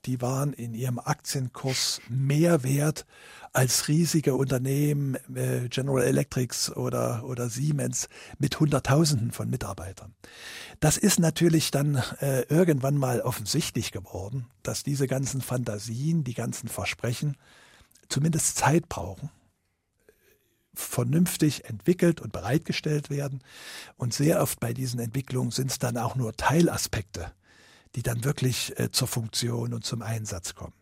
die 0.06 0.20
waren 0.20 0.52
in 0.52 0.75
ihrem 0.75 0.99
Aktienkurs 0.99 2.00
mehr 2.08 2.62
wert 2.62 3.06
als 3.52 3.88
riesige 3.88 4.34
Unternehmen, 4.34 5.16
äh, 5.34 5.68
General 5.68 6.02
Electrics 6.02 6.70
oder, 6.70 7.25
oder 7.25 7.49
Siemens 7.49 8.08
mit 8.38 8.58
Hunderttausenden 8.58 9.30
von 9.30 9.49
Mitarbeitern. 9.49 10.14
Das 10.80 10.96
ist 10.96 11.20
natürlich 11.20 11.70
dann 11.70 12.02
äh, 12.20 12.42
irgendwann 12.49 12.96
mal 12.96 13.20
offensichtlich 13.20 13.92
geworden, 13.92 14.46
dass 14.62 14.82
diese 14.82 15.06
ganzen 15.06 15.40
Fantasien, 15.40 16.25
die 16.25 16.34
ganzen 16.34 16.68
Versprechen 16.68 17.37
zumindest 18.08 18.56
Zeit 18.56 18.88
brauchen 18.88 19.30
vernünftig 20.75 21.64
entwickelt 21.66 22.20
und 22.20 22.32
bereitgestellt 22.32 23.11
werden. 23.11 23.42
Und 23.96 24.12
sehr 24.12 24.42
oft 24.42 24.61
bei 24.61 24.73
diesen 24.73 25.00
Entwicklungen 25.00 25.50
sind 25.50 25.70
es 25.70 25.78
dann 25.78 25.96
auch 25.96 26.16
nur 26.16 26.34
Teilaspekte, 26.37 27.32
die 27.94 28.02
dann 28.02 28.24
wirklich 28.24 28.78
äh, 28.78 28.90
zur 28.90 29.08
Funktion 29.08 29.74
und 29.74 29.84
zum 29.84 30.02
Einsatz 30.02 30.54
kommen. 30.54 30.74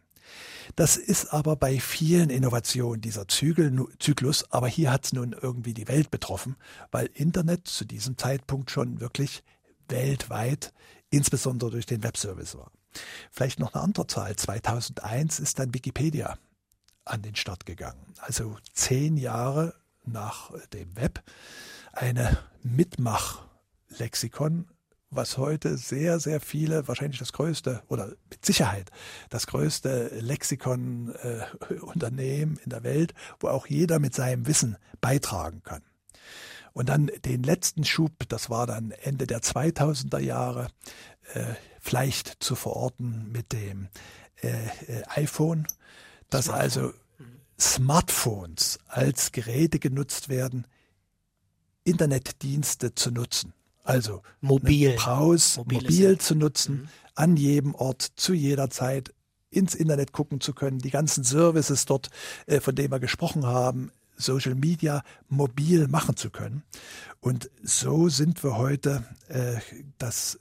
Das 0.77 0.97
ist 0.97 1.33
aber 1.33 1.57
bei 1.57 1.81
vielen 1.81 2.31
Innovationen 2.31 3.01
dieser 3.01 3.27
Zügel, 3.29 3.87
Zyklus, 3.99 4.51
aber 4.51 4.69
hier 4.69 4.93
hat 4.93 5.07
es 5.07 5.13
nun 5.13 5.33
irgendwie 5.33 5.75
die 5.75 5.89
Welt 5.89 6.11
betroffen, 6.11 6.57
weil 6.91 7.11
Internet 7.15 7.69
zu 7.69 7.85
diesem 7.85 8.17
Zeitpunkt 8.17 8.71
schon 8.71 9.01
wirklich 9.01 9.43
weltweit, 9.89 10.73
insbesondere 11.11 11.71
durch 11.71 11.87
den 11.87 12.03
Webservice 12.03 12.57
war. 12.57 12.71
Vielleicht 13.31 13.59
noch 13.59 13.75
eine 13.75 13.83
andere 13.83 14.07
Zahl. 14.07 14.37
2001 14.37 15.41
ist 15.41 15.59
dann 15.59 15.75
Wikipedia 15.75 16.39
an 17.05 17.23
den 17.23 17.35
Start 17.35 17.67
gegangen. 17.67 18.15
Also 18.19 18.57
zehn 18.73 19.17
Jahre 19.17 19.75
nach 20.05 20.53
dem 20.73 20.95
Web 20.97 21.23
eine 21.93 22.39
Mitmachlexikon 22.63 24.69
was 25.15 25.37
heute 25.37 25.77
sehr, 25.77 26.19
sehr 26.19 26.41
viele, 26.41 26.89
wahrscheinlich 26.89 27.19
das 27.19 27.35
größte 27.35 27.83
oder 27.89 28.15
mit 28.31 28.43
Sicherheit 28.45 28.91
das 29.29 29.47
größte 29.47 30.09
Lexikon-Unternehmen 30.21 32.57
äh, 32.57 32.61
in 32.65 32.71
der 32.71 32.83
Welt, 32.83 33.13
wo 33.39 33.49
auch 33.49 33.67
jeder 33.67 33.99
mit 33.99 34.15
seinem 34.15 34.47
Wissen 34.47 34.79
beitragen 35.01 35.63
kann. 35.63 35.83
Und 36.73 36.89
dann 36.89 37.11
den 37.27 37.43
letzten 37.43 37.85
Schub, 37.85 38.13
das 38.29 38.49
war 38.49 38.67
dann 38.67 38.93
Ende 39.03 39.27
der 39.27 39.43
2000er 39.43 40.21
Jahre, 40.21 40.69
äh, 41.35 41.45
vielleicht 41.81 42.43
zu 42.43 42.55
verorten 42.55 43.31
mit 43.31 43.53
dem 43.53 43.89
äh, 44.43 44.49
äh 44.89 45.03
iPhone, 45.09 45.67
dass 46.31 46.47
Smartphone. 46.47 46.63
also 46.63 46.95
Smartphones 47.61 48.79
als 48.89 49.33
Geräte 49.33 49.79
genutzt 49.79 50.31
werden, 50.31 50.67
Internetdienste 51.85 52.95
zu 52.95 53.11
nutzen. 53.11 53.53
Also 53.83 54.23
mobil, 54.41 54.95
Braus, 54.97 55.57
mobil, 55.57 55.83
mobil 55.83 56.19
zu 56.19 56.35
nutzen, 56.35 56.75
mhm. 56.75 56.89
an 57.15 57.37
jedem 57.37 57.75
Ort, 57.75 58.03
zu 58.17 58.33
jeder 58.33 58.71
Zeit 58.71 59.13
ins 59.51 59.75
Internet 59.75 60.13
gucken 60.13 60.41
zu 60.41 60.55
können, 60.55 60.79
die 60.79 60.91
ganzen 60.91 61.25
Services 61.25 61.85
dort, 61.85 62.09
äh, 62.47 62.61
von 62.61 62.75
denen 62.75 62.91
wir 62.91 63.01
gesprochen 63.01 63.47
haben, 63.47 63.91
Social 64.17 64.55
Media 64.55 65.03
mobil 65.29 65.89
machen 65.89 66.17
zu 66.17 66.31
können. 66.31 66.63
Und 67.21 67.51
so 67.63 68.09
sind 68.09 68.43
wir 68.45 68.57
heute, 68.57 69.05
äh, 69.29 69.57
dass 69.99 70.39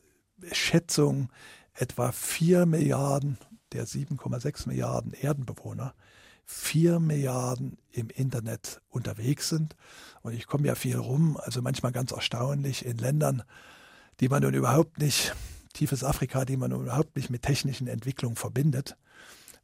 Schätzung 0.52 1.30
etwa 1.74 2.12
vier 2.12 2.66
Milliarden 2.66 3.38
der 3.74 3.86
7,6 3.86 4.68
Milliarden 4.68 5.14
Erdenbewohner 5.14 5.94
4 6.46 7.00
Milliarden 7.00 7.78
im 7.92 8.10
Internet 8.10 8.82
unterwegs 8.90 9.50
sind. 9.50 9.76
Und 10.22 10.34
ich 10.34 10.48
komme 10.48 10.68
ja 10.68 10.76
viel 10.76 10.98
rum, 10.98 11.38
also 11.38 11.62
manchmal 11.62 11.92
ganz 11.92 12.12
erstaunlich 12.12 12.86
in 12.86 12.98
Ländern, 12.98 13.44
die 14.20 14.30
man 14.30 14.44
nun 14.44 14.54
überhaupt 14.54 15.00
nicht, 15.00 15.36
tiefes 15.74 16.04
Afrika, 16.04 16.46
die 16.46 16.58
man 16.58 16.72
nun 16.72 16.84
überhaupt 16.84 17.16
nicht 17.16 17.30
mit 17.30 17.42
technischen 17.42 17.88
Entwicklungen 17.88 18.36
verbindet 18.36 18.98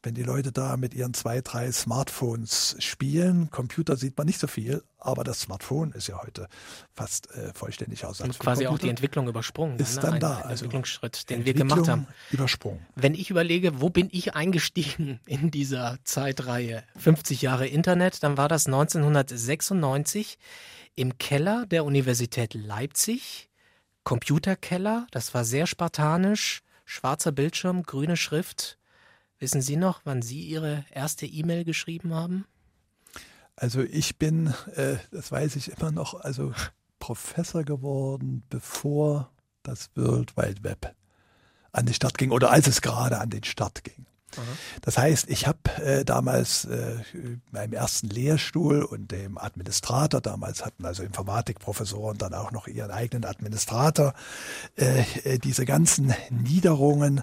wenn 0.08 0.14
die 0.14 0.24
Leute 0.24 0.54
da 0.54 0.78
mit 0.78 0.94
ihren 0.94 1.14
zwei, 1.14 1.42
drei 1.42 1.70
Smartphones 1.70 2.78
spielen. 2.80 3.52
Computer 3.52 3.98
sieht 3.98 4.18
man 4.18 4.26
nicht 4.26 4.40
so 4.40 4.48
viel, 4.48 4.82
aber 4.98 5.26
das 5.26 5.42
Smartphone 5.42 5.92
ist 5.92 6.08
ja 6.08 6.24
heute 6.24 6.48
fast 6.94 7.30
äh, 7.32 7.54
vollständig 7.54 8.06
aus. 8.06 8.22
Und 8.22 8.40
quasi 8.40 8.68
auch 8.68 8.80
die 8.80 8.88
Entwicklung 8.88 9.28
übersprungen. 9.28 9.78
Ist 9.78 9.98
ne? 9.98 10.02
dann, 10.04 10.14
ne? 10.14 10.20
da. 10.20 10.38
Ein 10.38 10.44
also 10.44 10.64
Entwicklungsschritt, 10.64 11.30
den 11.30 11.44
wir 11.44 11.54
gemacht 11.54 11.90
haben. 11.90 12.08
Übersprungen. 12.32 12.86
Wenn 12.96 13.16
ich 13.16 13.30
überlege, 13.30 13.82
wo 13.82 13.90
bin 13.90 14.08
ich 14.14 14.34
eingestiegen 14.34 15.20
in 15.26 15.52
dieser 15.52 15.98
Zeitreihe 16.06 16.86
50 16.96 17.42
Jahre 17.42 17.68
Internet, 17.68 18.24
dann 18.24 18.38
war 18.38 18.48
das 18.48 18.66
1996 18.68 20.38
im 20.96 21.18
Keller 21.18 21.66
der 21.66 21.84
Universität 21.84 22.54
Leipzig. 22.54 23.50
Computerkeller, 24.06 25.06
das 25.12 25.34
war 25.34 25.44
sehr 25.44 25.68
spartanisch, 25.68 26.62
schwarzer 26.86 27.34
Bildschirm, 27.34 27.84
grüne 27.84 28.16
Schrift 28.16 28.77
Wissen 29.40 29.62
Sie 29.62 29.76
noch, 29.76 30.02
wann 30.04 30.22
Sie 30.22 30.42
Ihre 30.42 30.86
erste 30.92 31.26
E-Mail 31.26 31.64
geschrieben 31.64 32.14
haben? 32.14 32.46
Also 33.56 33.82
ich 33.82 34.18
bin, 34.18 34.54
äh, 34.76 34.98
das 35.12 35.32
weiß 35.32 35.56
ich 35.56 35.72
immer 35.72 35.92
noch, 35.92 36.14
also 36.14 36.54
Professor 37.00 37.64
geworden, 37.64 38.44
bevor 38.50 39.32
das 39.64 39.90
World 39.96 40.36
Wide 40.38 40.64
Web 40.64 40.96
an 41.72 41.86
den 41.86 41.94
Start 41.94 42.18
ging 42.18 42.32
oder 42.32 42.52
als 42.52 42.68
es 42.68 42.82
gerade 42.82 43.20
an 43.20 43.30
den 43.30 43.44
Start 43.44 43.84
ging. 43.84 44.06
Das 44.82 44.98
heißt, 44.98 45.30
ich 45.30 45.48
habe 45.48 45.60
äh, 45.84 46.06
damals 46.06 46.66
äh, 46.66 46.98
meinem 47.52 47.74
ersten 47.74 48.10
Lehrstuhl 48.10 48.84
und 48.84 49.12
dem 49.12 49.38
Administrator, 49.38 50.22
damals 50.22 50.66
hatten 50.66 50.86
also 50.86 51.04
Informatikprofessoren 51.04 52.18
dann 52.18 52.34
auch 52.34 52.52
noch 52.52 52.68
ihren 52.68 52.92
eigenen 52.92 53.26
Administrator, 53.26 54.14
äh, 54.76 55.02
äh, 55.24 55.40
diese 55.40 55.66
ganzen 55.66 56.14
Niederungen, 56.30 57.22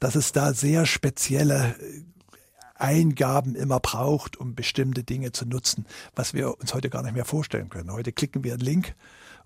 dass 0.00 0.14
es 0.14 0.32
da 0.32 0.54
sehr 0.54 0.86
spezielle 0.86 1.76
äh, 1.78 2.02
Eingaben 2.78 3.54
immer 3.54 3.80
braucht, 3.80 4.36
um 4.36 4.54
bestimmte 4.54 5.02
Dinge 5.02 5.32
zu 5.32 5.46
nutzen, 5.46 5.86
was 6.14 6.34
wir 6.34 6.58
uns 6.60 6.74
heute 6.74 6.90
gar 6.90 7.02
nicht 7.02 7.14
mehr 7.14 7.24
vorstellen 7.24 7.70
können. 7.70 7.92
Heute 7.92 8.12
klicken 8.12 8.44
wir 8.44 8.52
einen 8.54 8.62
Link 8.62 8.94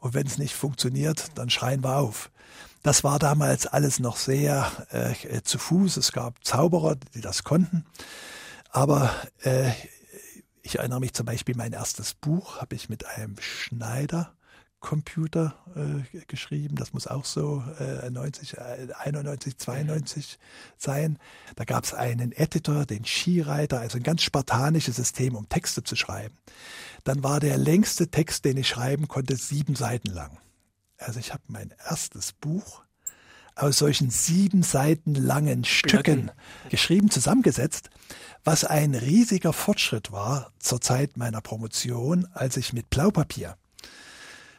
und 0.00 0.14
wenn 0.14 0.26
es 0.26 0.38
nicht 0.38 0.54
funktioniert, 0.54 1.26
dann 1.36 1.50
schreien 1.50 1.84
wir 1.84 1.96
auf. 1.98 2.30
Das 2.82 3.04
war 3.04 3.18
damals 3.18 3.66
alles 3.66 4.00
noch 4.00 4.16
sehr 4.16 4.70
äh, 4.90 5.42
zu 5.42 5.58
Fuß. 5.58 5.98
Es 5.98 6.12
gab 6.12 6.42
Zauberer, 6.44 6.96
die 7.14 7.20
das 7.20 7.44
konnten. 7.44 7.84
Aber 8.70 9.14
äh, 9.42 9.70
ich 10.62 10.78
erinnere 10.78 11.00
mich 11.00 11.12
zum 11.12 11.26
Beispiel, 11.26 11.54
mein 11.56 11.72
erstes 11.72 12.14
Buch 12.14 12.60
habe 12.60 12.74
ich 12.74 12.88
mit 12.88 13.04
einem 13.04 13.36
Schneider 13.38 14.32
Computer 14.80 15.54
äh, 15.76 16.18
geschrieben. 16.26 16.76
Das 16.76 16.92
muss 16.92 17.06
auch 17.06 17.24
so 17.26 17.62
äh, 17.78 18.10
90, 18.10 18.56
äh, 18.56 18.88
91, 18.98 19.58
92 19.58 20.38
sein. 20.78 21.18
Da 21.56 21.64
gab 21.64 21.84
es 21.84 21.94
einen 21.94 22.32
Editor, 22.32 22.86
den 22.86 23.04
Skireiter, 23.04 23.80
also 23.80 23.98
ein 23.98 24.02
ganz 24.02 24.22
spartanisches 24.22 24.96
System, 24.96 25.36
um 25.36 25.48
Texte 25.48 25.84
zu 25.84 25.96
schreiben. 25.96 26.34
Dann 27.04 27.22
war 27.22 27.40
der 27.40 27.58
längste 27.58 28.10
Text, 28.10 28.44
den 28.44 28.56
ich 28.56 28.68
schreiben 28.68 29.06
konnte, 29.06 29.36
sieben 29.36 29.76
Seiten 29.76 30.08
lang. 30.08 30.38
Also 30.96 31.20
ich 31.20 31.32
habe 31.32 31.42
mein 31.48 31.72
erstes 31.88 32.32
Buch 32.32 32.82
aus 33.54 33.78
solchen 33.78 34.10
sieben 34.10 34.62
Seiten 34.62 35.14
langen 35.14 35.64
Stücken 35.64 36.30
geschrieben, 36.70 37.10
zusammengesetzt, 37.10 37.90
was 38.44 38.64
ein 38.64 38.94
riesiger 38.94 39.52
Fortschritt 39.52 40.12
war 40.12 40.52
zur 40.58 40.80
Zeit 40.80 41.18
meiner 41.18 41.42
Promotion, 41.42 42.26
als 42.32 42.56
ich 42.56 42.72
mit 42.72 42.88
Blaupapier 42.88 43.56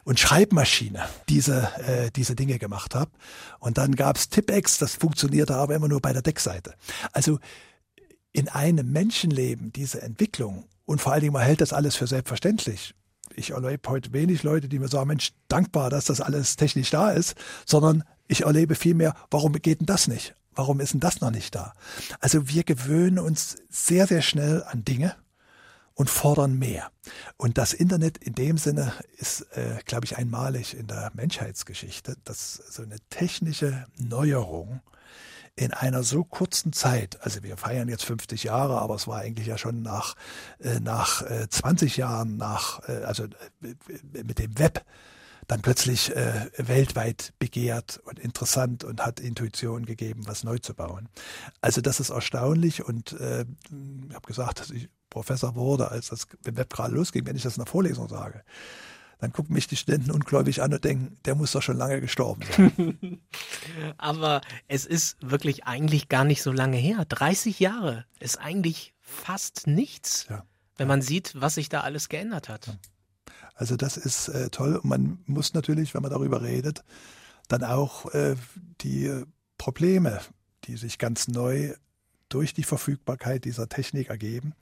und 0.04 0.20
Schreibmaschine 0.20 1.04
diese, 1.30 1.70
äh, 1.86 2.12
diese 2.12 2.36
Dinge 2.36 2.60
gemacht 2.60 2.96
habe. 2.96 3.12
Und 3.60 3.78
dann 3.78 3.96
gab's 3.96 4.30
Tipex, 4.30 4.78
das 4.78 4.96
funktionierte 4.96 5.56
aber 5.56 5.76
immer 5.76 5.88
nur 5.88 6.02
bei 6.02 6.14
der 6.14 6.22
Deckseite. 6.22 6.76
Also 7.12 7.40
in 8.34 8.50
einem 8.50 8.92
Menschenleben 8.92 9.72
diese 9.74 10.02
Entwicklung 10.02 10.66
und 10.86 11.02
vor 11.02 11.14
allen 11.14 11.22
Dingen, 11.22 11.34
man 11.34 11.44
hält 11.44 11.62
das 11.62 11.74
alles 11.74 11.96
für 11.96 12.08
selbstverständlich. 12.08 12.96
Ich 13.36 13.52
erlebe 13.52 13.90
heute 13.90 14.12
wenig 14.14 14.44
Leute, 14.44 14.68
die 14.68 14.80
mir 14.80 14.90
sagen, 14.90 15.08
Mensch, 15.08 15.32
dankbar, 15.48 15.90
dass 15.90 16.06
das 16.06 16.22
alles 16.22 16.58
technisch 16.58 16.90
da 16.90 17.12
ist, 17.12 17.36
sondern 17.66 18.04
ich 18.28 18.42
erlebe 18.42 18.76
vielmehr, 18.76 19.16
warum 19.30 19.54
geht 19.54 19.80
denn 19.80 19.86
das 19.86 20.08
nicht? 20.08 20.36
Warum 20.54 20.82
ist 20.82 20.94
denn 20.94 21.00
das 21.00 21.22
noch 21.22 21.32
nicht 21.32 21.56
da? 21.56 21.74
Also 22.20 22.50
wir 22.50 22.64
gewöhnen 22.64 23.20
uns 23.20 23.56
sehr, 23.70 24.06
sehr 24.08 24.22
schnell 24.22 24.64
an 24.64 24.84
Dinge 24.84 25.16
und 25.94 26.10
fordern 26.10 26.58
mehr. 26.58 26.92
Und 27.38 27.58
das 27.58 27.74
Internet 27.74 28.18
in 28.18 28.34
dem 28.34 28.58
Sinne 28.58 28.94
ist, 29.18 29.42
äh, 29.56 29.80
glaube 29.86 30.06
ich, 30.06 30.18
einmalig 30.18 30.76
in 30.78 30.88
der 30.88 31.12
Menschheitsgeschichte, 31.14 32.16
dass 32.24 32.54
so 32.54 32.84
eine 32.84 32.98
technische 33.10 33.86
Neuerung 33.98 34.82
in 35.56 35.74
einer 35.74 36.04
so 36.04 36.24
kurzen 36.24 36.72
Zeit, 36.72 37.20
also 37.22 37.44
wir 37.44 37.58
feiern 37.58 37.90
jetzt 37.90 38.06
50 38.06 38.44
Jahre, 38.44 38.80
aber 38.80 38.96
es 38.96 39.08
war 39.08 39.20
eigentlich 39.20 39.48
ja 39.48 39.58
schon 39.58 39.82
nach, 39.82 40.16
äh, 40.60 40.80
nach 40.80 41.22
äh, 41.24 41.50
20 41.50 41.98
Jahren, 41.98 42.38
nach, 42.38 42.88
äh, 42.88 43.04
also 43.04 43.26
äh, 43.26 44.24
mit 44.24 44.40
dem 44.40 44.58
Web, 44.58 44.86
dann 45.52 45.62
plötzlich 45.62 46.16
äh, 46.16 46.50
weltweit 46.56 47.34
begehrt 47.38 48.00
und 48.06 48.20
interessant 48.20 48.86
und 48.86 49.06
hat 49.06 49.20
Intuition 49.20 49.86
gegeben, 49.86 50.26
was 50.26 50.46
neu 50.46 50.60
zu 50.60 50.74
bauen. 50.74 51.10
Also 51.60 51.82
das 51.82 52.00
ist 52.00 52.10
erstaunlich 52.10 52.86
und 52.86 53.12
äh, 53.20 53.42
ich 53.42 54.16
habe 54.16 54.26
gesagt, 54.26 54.62
dass 54.62 54.70
ich 54.70 54.88
Professor 55.10 55.54
wurde, 55.56 55.92
als 55.92 56.08
das 56.08 56.26
Web 56.44 56.74
gerade 56.74 56.94
losging, 56.94 57.26
wenn 57.26 57.36
ich 57.36 57.44
das 57.44 57.58
in 57.58 57.64
der 57.66 57.72
Vorlesung 57.72 58.08
sage 58.08 58.46
dann 59.20 59.34
gucken 59.34 59.54
mich 59.54 59.68
die 59.68 59.76
Studenten 59.76 60.10
ungläubig 60.10 60.64
an 60.64 60.74
und 60.74 60.84
denken, 60.84 61.16
der 61.26 61.36
muss 61.36 61.52
doch 61.52 61.62
schon 61.62 61.78
lange 61.78 62.02
gestorben 62.02 62.42
sein. 62.58 63.22
Aber 64.00 64.42
es 64.68 64.88
ist 64.88 65.18
wirklich 65.22 65.66
eigentlich 65.66 66.10
gar 66.10 66.24
nicht 66.24 66.42
so 66.42 66.52
lange 66.52 66.78
her. 66.78 67.06
30 67.06 67.60
Jahre 67.60 68.06
ist 68.20 68.38
eigentlich 68.38 68.96
fast 69.00 69.68
nichts, 69.68 70.26
ja. 70.28 70.44
wenn 70.78 70.88
man 70.88 71.04
sieht, 71.04 71.40
was 71.40 71.54
sich 71.54 71.70
da 71.70 71.82
alles 71.82 72.10
geändert 72.10 72.50
hat. 72.50 72.76
Also 73.62 73.76
das 73.76 73.96
ist 73.96 74.28
äh, 74.28 74.50
toll. 74.50 74.76
Und 74.76 74.86
man 74.86 75.20
muss 75.28 75.54
natürlich, 75.54 75.94
wenn 75.94 76.02
man 76.02 76.10
darüber 76.10 76.42
redet, 76.42 76.84
dann 77.48 77.64
auch 77.64 78.12
äh, 78.12 78.36
die 78.82 79.24
Probleme, 79.60 80.20
die 80.64 80.78
sich 80.78 80.98
ganz 80.98 81.28
neu 81.28 81.76
durch 82.28 82.56
die 82.56 82.64
Verfügbarkeit 82.64 83.46
dieser 83.46 83.70
Technik 83.70 84.10
ergeben, 84.10 84.54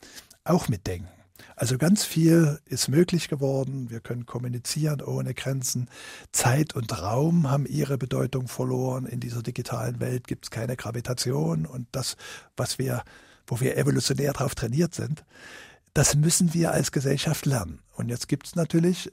auch 0.43 0.67
mitdenken. 0.67 1.07
Also 1.55 1.77
ganz 1.77 2.03
viel 2.03 2.59
ist 2.65 2.89
möglich 2.89 3.29
geworden. 3.29 3.89
Wir 3.89 4.01
können 4.01 4.25
kommunizieren 4.25 5.01
ohne 5.01 5.33
Grenzen. 5.33 5.87
Zeit 6.33 6.75
und 6.75 7.01
Raum 7.01 7.49
haben 7.49 7.65
ihre 7.67 7.97
Bedeutung 7.97 8.49
verloren. 8.49 9.05
In 9.05 9.21
dieser 9.21 9.41
digitalen 9.41 10.01
Welt 10.01 10.27
gibt 10.27 10.47
es 10.47 10.51
keine 10.51 10.75
Gravitation 10.75 11.65
und 11.65 11.87
das, 11.93 12.17
was 12.57 12.79
wir, 12.79 13.03
wo 13.47 13.61
wir 13.61 13.77
evolutionär 13.77 14.33
darauf 14.33 14.55
trainiert 14.55 14.93
sind, 14.93 15.23
das 15.93 16.15
müssen 16.15 16.53
wir 16.53 16.71
als 16.71 16.91
Gesellschaft 16.91 17.45
lernen. 17.45 17.79
Und 17.93 18.09
jetzt 18.09 18.27
gibt 18.27 18.47
es 18.47 18.55
natürlich 18.55 19.11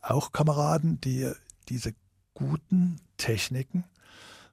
auch 0.00 0.32
Kameraden, 0.32 1.00
die 1.00 1.30
diese 1.68 1.94
guten 2.34 3.00
Techniken 3.16 3.84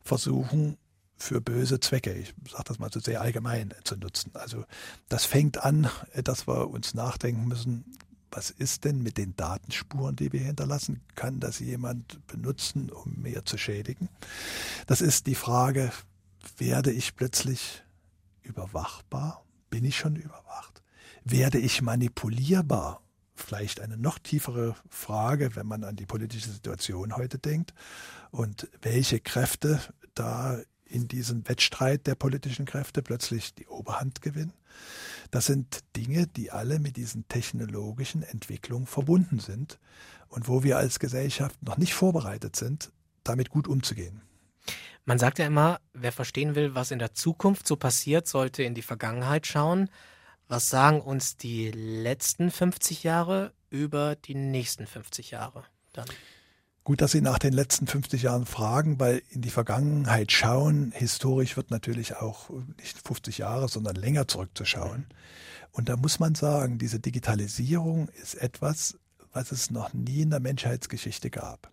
versuchen 0.03 0.77
für 1.17 1.41
böse 1.41 1.79
Zwecke, 1.79 2.13
ich 2.13 2.33
sage 2.49 2.63
das 2.65 2.79
mal 2.79 2.91
so 2.91 2.99
sehr 2.99 3.21
allgemein, 3.21 3.73
zu 3.83 3.97
nutzen. 3.97 4.31
Also 4.35 4.65
das 5.09 5.25
fängt 5.25 5.57
an, 5.57 5.89
dass 6.23 6.47
wir 6.47 6.69
uns 6.69 6.93
nachdenken 6.93 7.47
müssen, 7.47 7.85
was 8.31 8.51
ist 8.51 8.85
denn 8.85 9.01
mit 9.01 9.17
den 9.17 9.35
Datenspuren, 9.35 10.15
die 10.15 10.31
wir 10.31 10.41
hinterlassen? 10.41 11.01
Kann 11.15 11.39
das 11.39 11.59
jemand 11.59 12.25
benutzen, 12.27 12.89
um 12.89 13.21
mehr 13.21 13.43
zu 13.43 13.57
schädigen? 13.57 14.07
Das 14.87 15.01
ist 15.01 15.27
die 15.27 15.35
Frage, 15.35 15.91
werde 16.57 16.91
ich 16.91 17.15
plötzlich 17.15 17.83
überwachbar? 18.43 19.43
Bin 19.69 19.83
ich 19.83 19.97
schon 19.97 20.15
überwacht? 20.15 20.68
Werde 21.23 21.59
ich 21.59 21.81
manipulierbar? 21.81 23.01
Vielleicht 23.35 23.79
eine 23.79 23.97
noch 23.97 24.19
tiefere 24.19 24.75
Frage, 24.89 25.55
wenn 25.55 25.65
man 25.65 25.83
an 25.83 25.95
die 25.95 26.05
politische 26.05 26.51
Situation 26.51 27.15
heute 27.15 27.39
denkt 27.39 27.73
und 28.31 28.67
welche 28.81 29.19
Kräfte 29.19 29.79
da 30.13 30.59
in 30.85 31.07
diesem 31.07 31.47
Wettstreit 31.47 32.07
der 32.07 32.15
politischen 32.15 32.65
Kräfte 32.65 33.01
plötzlich 33.01 33.53
die 33.53 33.67
Oberhand 33.67 34.21
gewinnen. 34.21 34.53
Das 35.31 35.45
sind 35.45 35.83
Dinge, 35.95 36.27
die 36.27 36.51
alle 36.51 36.79
mit 36.79 36.97
diesen 36.97 37.27
technologischen 37.27 38.23
Entwicklungen 38.23 38.87
verbunden 38.87 39.39
sind 39.39 39.79
und 40.27 40.47
wo 40.47 40.63
wir 40.63 40.77
als 40.77 40.99
Gesellschaft 40.99 41.61
noch 41.63 41.77
nicht 41.77 41.93
vorbereitet 41.93 42.55
sind, 42.55 42.91
damit 43.23 43.49
gut 43.49 43.67
umzugehen. 43.67 44.21
Man 45.05 45.19
sagt 45.19 45.39
ja 45.39 45.47
immer, 45.47 45.79
wer 45.93 46.11
verstehen 46.11 46.55
will, 46.55 46.75
was 46.75 46.91
in 46.91 46.99
der 46.99 47.13
Zukunft 47.13 47.67
so 47.67 47.75
passiert, 47.75 48.27
sollte 48.27 48.63
in 48.63 48.75
die 48.75 48.81
Vergangenheit 48.81 49.47
schauen. 49.47 49.89
Was 50.49 50.67
sagen 50.67 50.99
uns 51.01 51.37
die 51.37 51.69
letzten 51.69 52.49
50 52.49 53.03
Jahre 53.03 53.53
über 53.69 54.15
die 54.15 54.33
nächsten 54.33 54.87
50 54.87 55.29
Jahre 55.29 55.63
dann? 55.93 56.07
Gut, 56.83 57.01
dass 57.01 57.11
Sie 57.11 57.21
nach 57.21 57.37
den 57.37 57.53
letzten 57.53 57.85
50 57.85 58.23
Jahren 58.23 58.47
fragen, 58.47 58.99
weil 58.99 59.21
in 59.29 59.43
die 59.43 59.51
Vergangenheit 59.51 60.31
schauen, 60.31 60.91
historisch 60.95 61.55
wird 61.55 61.69
natürlich 61.69 62.15
auch 62.15 62.49
nicht 62.79 62.97
50 63.07 63.37
Jahre, 63.37 63.69
sondern 63.69 63.95
länger 63.95 64.27
zurückzuschauen. 64.27 65.05
Und 65.71 65.87
da 65.87 65.97
muss 65.97 66.19
man 66.19 66.33
sagen, 66.33 66.79
diese 66.79 66.99
Digitalisierung 66.99 68.09
ist 68.19 68.33
etwas, 68.33 68.97
was 69.31 69.51
es 69.51 69.69
noch 69.69 69.93
nie 69.93 70.21
in 70.21 70.31
der 70.31 70.39
Menschheitsgeschichte 70.39 71.29
gab. 71.29 71.71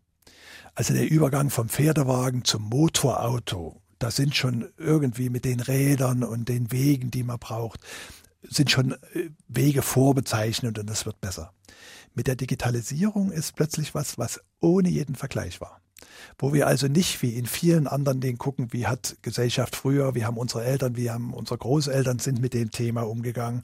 Also 0.75 0.92
der 0.92 1.11
Übergang 1.11 1.49
vom 1.49 1.71
Pferdewagen 1.71 2.45
zum 2.45 2.64
Motorauto, 2.64 3.80
da 3.99 4.11
sind 4.11 4.37
schon 4.37 4.68
irgendwie 4.76 5.30
mit 5.30 5.47
den 5.47 5.61
Rädern 5.61 6.23
und 6.23 6.50
den 6.50 6.71
Wegen, 6.73 7.11
die 7.11 7.23
man 7.23 7.38
braucht, 7.38 7.80
sind 8.49 8.71
schon 8.71 8.93
äh, 8.93 9.31
Wege 9.49 9.83
vorbezeichnet 9.83 10.79
und 10.79 10.88
das 10.88 11.07
wird 11.07 11.21
besser. 11.21 11.53
Mit 12.15 12.26
der 12.26 12.37
Digitalisierung 12.37 13.31
ist 13.31 13.55
plötzlich 13.55 13.95
was, 13.95 14.19
was 14.19 14.41
ohne 14.61 14.88
jeden 14.88 15.15
Vergleich 15.15 15.61
war. 15.61 15.81
Wo 16.38 16.53
wir 16.53 16.67
also 16.67 16.88
nicht 16.88 17.23
wie 17.23 17.35
in 17.35 17.47
vielen 17.47 17.87
anderen 17.87 18.21
Dingen 18.21 18.38
gucken, 18.38 18.73
wie 18.73 18.87
hat 18.87 19.17
Gesellschaft 19.23 19.76
früher, 19.76 20.15
wie 20.15 20.25
haben 20.25 20.37
unsere 20.37 20.65
Eltern, 20.65 20.97
wie 20.97 21.11
haben 21.11 21.35
unsere 21.35 21.59
Großeltern 21.59 22.19
sind 22.19 22.41
mit 22.41 22.55
dem 22.55 22.71
Thema 22.71 23.03
umgegangen, 23.03 23.62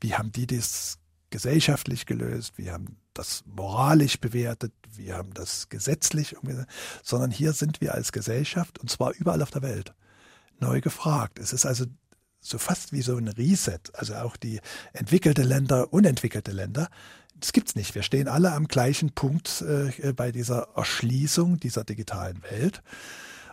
wie 0.00 0.14
haben 0.14 0.32
die 0.32 0.46
das 0.46 0.98
gesellschaftlich 1.30 2.06
gelöst, 2.06 2.52
wie 2.56 2.70
haben 2.70 2.96
das 3.12 3.42
moralisch 3.46 4.20
bewertet, 4.20 4.72
wie 4.96 5.12
haben 5.12 5.32
das 5.34 5.68
gesetzlich 5.68 6.36
umgesetzt, 6.36 6.68
sondern 7.02 7.30
hier 7.30 7.52
sind 7.52 7.80
wir 7.80 7.94
als 7.94 8.12
Gesellschaft 8.12 8.78
und 8.78 8.90
zwar 8.90 9.12
überall 9.14 9.42
auf 9.42 9.50
der 9.50 9.62
Welt 9.62 9.94
neu 10.60 10.80
gefragt. 10.80 11.38
Es 11.38 11.52
ist 11.52 11.66
also 11.66 11.86
so 12.44 12.58
fast 12.58 12.92
wie 12.92 13.02
so 13.02 13.16
ein 13.16 13.28
Reset, 13.28 13.80
also 13.94 14.14
auch 14.14 14.36
die 14.36 14.60
entwickelte 14.92 15.42
Länder, 15.42 15.92
unentwickelte 15.92 16.52
Länder 16.52 16.88
das 17.40 17.52
gibt's 17.52 17.74
nicht. 17.74 17.94
Wir 17.94 18.02
stehen 18.02 18.28
alle 18.28 18.52
am 18.52 18.68
gleichen 18.68 19.10
Punkt 19.12 19.60
äh, 19.60 20.12
bei 20.14 20.32
dieser 20.32 20.68
Erschließung 20.76 21.60
dieser 21.60 21.84
digitalen 21.84 22.42
Welt. 22.42 22.82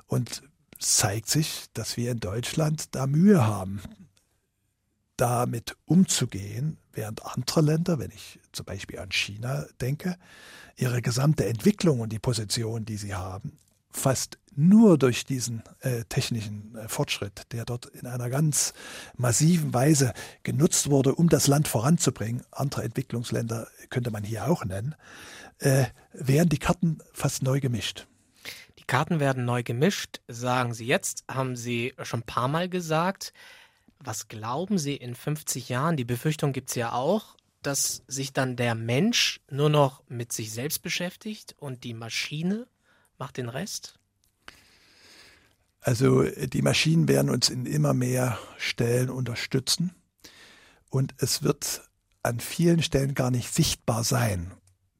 Und 0.07 0.43
zeigt 0.79 1.29
sich, 1.29 1.65
dass 1.73 1.97
wir 1.97 2.11
in 2.11 2.19
Deutschland 2.19 2.95
da 2.95 3.07
Mühe 3.07 3.45
haben, 3.45 3.81
damit 5.17 5.75
umzugehen, 5.85 6.77
während 6.93 7.25
andere 7.25 7.61
Länder, 7.61 7.99
wenn 7.99 8.11
ich 8.11 8.39
zum 8.51 8.65
Beispiel 8.65 8.99
an 8.99 9.11
China 9.11 9.65
denke, 9.79 10.17
ihre 10.75 11.01
gesamte 11.01 11.45
Entwicklung 11.45 11.99
und 11.99 12.11
die 12.11 12.19
Position, 12.19 12.85
die 12.85 12.97
sie 12.97 13.13
haben, 13.13 13.57
fast 13.91 14.37
nur 14.55 14.97
durch 14.97 15.25
diesen 15.25 15.63
äh, 15.79 16.03
technischen 16.05 16.75
äh, 16.75 16.87
Fortschritt, 16.87 17.43
der 17.51 17.65
dort 17.65 17.85
in 17.87 18.05
einer 18.05 18.29
ganz 18.29 18.73
massiven 19.15 19.73
Weise 19.73 20.13
genutzt 20.43 20.89
wurde, 20.89 21.15
um 21.15 21.29
das 21.29 21.47
Land 21.47 21.67
voranzubringen, 21.67 22.43
andere 22.51 22.83
Entwicklungsländer 22.83 23.67
könnte 23.89 24.11
man 24.11 24.23
hier 24.23 24.49
auch 24.49 24.65
nennen, 24.65 24.95
äh, 25.59 25.85
werden 26.13 26.49
die 26.49 26.57
Karten 26.57 26.99
fast 27.13 27.43
neu 27.43 27.59
gemischt. 27.59 28.07
Die 28.79 28.83
Karten 28.83 29.19
werden 29.19 29.45
neu 29.45 29.63
gemischt, 29.63 30.21
sagen 30.27 30.73
Sie 30.73 30.85
jetzt, 30.85 31.23
haben 31.29 31.55
Sie 31.55 31.93
schon 32.01 32.21
ein 32.21 32.25
paar 32.25 32.47
Mal 32.47 32.67
gesagt. 32.67 33.33
Was 33.99 34.27
glauben 34.27 34.77
Sie 34.77 34.95
in 34.95 35.15
50 35.15 35.69
Jahren? 35.69 35.95
Die 35.95 36.03
Befürchtung 36.03 36.51
gibt 36.51 36.69
es 36.69 36.75
ja 36.75 36.91
auch, 36.91 37.35
dass 37.61 38.03
sich 38.07 38.33
dann 38.33 38.55
der 38.55 38.75
Mensch 38.75 39.39
nur 39.49 39.69
noch 39.69 40.03
mit 40.09 40.33
sich 40.33 40.51
selbst 40.51 40.81
beschäftigt 40.81 41.55
und 41.59 41.83
die 41.83 41.93
Maschine 41.93 42.67
macht 43.21 43.37
den 43.37 43.49
Rest? 43.49 43.99
Also 45.79 46.23
die 46.23 46.63
Maschinen 46.63 47.07
werden 47.07 47.29
uns 47.29 47.49
in 47.49 47.67
immer 47.67 47.93
mehr 47.93 48.39
Stellen 48.57 49.11
unterstützen 49.11 49.93
und 50.89 51.13
es 51.19 51.43
wird 51.43 51.83
an 52.23 52.39
vielen 52.39 52.81
Stellen 52.81 53.13
gar 53.13 53.29
nicht 53.29 53.53
sichtbar 53.53 54.03
sein, 54.03 54.51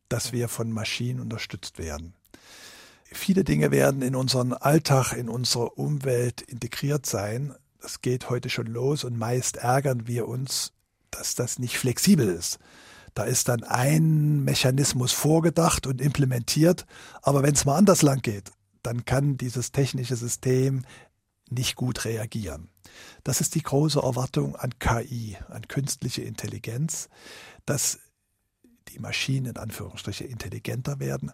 dass 0.07 0.33
wir 0.33 0.49
von 0.49 0.71
Maschinen 0.71 1.19
unterstützt 1.19 1.79
werden. 1.79 2.13
Viele 3.05 3.43
Dinge 3.43 3.71
werden 3.71 4.03
in 4.03 4.15
unseren 4.15 4.53
Alltag, 4.53 5.13
in 5.13 5.27
unsere 5.27 5.71
Umwelt 5.71 6.41
integriert 6.41 7.07
sein. 7.07 7.55
Das 7.81 8.01
geht 8.01 8.29
heute 8.29 8.51
schon 8.51 8.67
los 8.67 9.03
und 9.03 9.17
meist 9.17 9.57
ärgern 9.57 10.05
wir 10.05 10.27
uns, 10.27 10.73
dass 11.09 11.33
das 11.33 11.57
nicht 11.57 11.77
flexibel 11.77 12.27
ist. 12.27 12.59
Da 13.13 13.23
ist 13.23 13.49
dann 13.49 13.63
ein 13.63 14.43
Mechanismus 14.43 15.11
vorgedacht 15.11 15.85
und 15.85 16.01
implementiert, 16.01 16.85
aber 17.21 17.43
wenn 17.43 17.53
es 17.53 17.65
mal 17.65 17.77
anders 17.77 18.01
lang 18.01 18.21
geht, 18.21 18.51
dann 18.83 19.05
kann 19.05 19.37
dieses 19.37 19.71
technische 19.71 20.15
System 20.15 20.83
nicht 21.49 21.75
gut 21.75 22.05
reagieren. 22.05 22.69
Das 23.23 23.41
ist 23.41 23.55
die 23.55 23.61
große 23.61 23.99
Erwartung 23.99 24.55
an 24.55 24.79
KI, 24.79 25.37
an 25.49 25.67
künstliche 25.67 26.21
Intelligenz, 26.21 27.09
dass 27.65 27.99
die 28.87 28.99
Maschinen 28.99 29.47
in 29.47 29.57
Anführungsstriche 29.57 30.23
intelligenter 30.23 30.99
werden, 30.99 31.31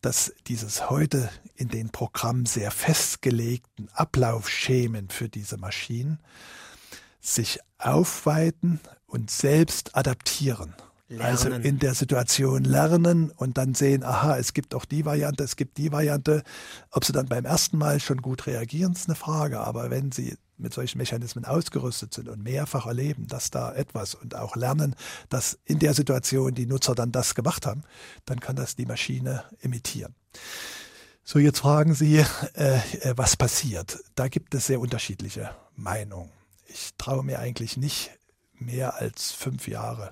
dass 0.00 0.32
dieses 0.46 0.90
heute 0.90 1.30
in 1.54 1.68
den 1.68 1.90
Programmen 1.90 2.46
sehr 2.46 2.70
festgelegten 2.70 3.88
Ablaufschemen 3.92 5.08
für 5.10 5.28
diese 5.28 5.58
Maschinen 5.58 6.20
sich 7.20 7.60
aufweiten 7.78 8.80
und 9.06 9.30
selbst 9.30 9.96
adaptieren. 9.96 10.74
Also 11.10 11.48
lernen. 11.48 11.54
Also 11.54 11.68
in 11.68 11.78
der 11.78 11.94
Situation 11.94 12.64
lernen 12.64 13.30
und 13.30 13.56
dann 13.56 13.74
sehen, 13.74 14.04
aha, 14.04 14.36
es 14.36 14.52
gibt 14.52 14.74
auch 14.74 14.84
die 14.84 15.04
Variante, 15.04 15.42
es 15.42 15.56
gibt 15.56 15.78
die 15.78 15.90
Variante. 15.90 16.42
Ob 16.90 17.04
sie 17.04 17.12
dann 17.12 17.26
beim 17.26 17.44
ersten 17.44 17.78
Mal 17.78 17.98
schon 18.00 18.20
gut 18.20 18.46
reagieren, 18.46 18.92
ist 18.92 19.08
eine 19.08 19.16
Frage. 19.16 19.60
Aber 19.60 19.90
wenn 19.90 20.12
sie 20.12 20.36
mit 20.58 20.74
solchen 20.74 20.98
Mechanismen 20.98 21.44
ausgerüstet 21.44 22.12
sind 22.12 22.28
und 22.28 22.42
mehrfach 22.42 22.86
erleben, 22.86 23.26
dass 23.26 23.50
da 23.50 23.72
etwas 23.72 24.14
und 24.14 24.34
auch 24.34 24.56
lernen, 24.56 24.96
dass 25.28 25.58
in 25.64 25.78
der 25.78 25.94
Situation 25.94 26.54
die 26.54 26.66
Nutzer 26.66 26.94
dann 26.94 27.12
das 27.12 27.34
gemacht 27.34 27.64
haben, 27.64 27.82
dann 28.26 28.40
kann 28.40 28.56
das 28.56 28.76
die 28.76 28.86
Maschine 28.86 29.44
imitieren. 29.60 30.14
So, 31.24 31.38
jetzt 31.38 31.60
fragen 31.60 31.94
Sie, 31.94 32.16
äh, 32.16 32.24
äh 32.54 33.14
was 33.16 33.36
passiert. 33.36 33.98
Da 34.14 34.28
gibt 34.28 34.54
es 34.54 34.66
sehr 34.66 34.80
unterschiedliche 34.80 35.50
Meinungen. 35.74 36.30
Ich 36.66 36.90
traue 36.98 37.22
mir 37.22 37.38
eigentlich 37.38 37.76
nicht 37.76 38.10
mehr 38.54 38.96
als 38.96 39.30
fünf 39.32 39.68
Jahre 39.68 40.10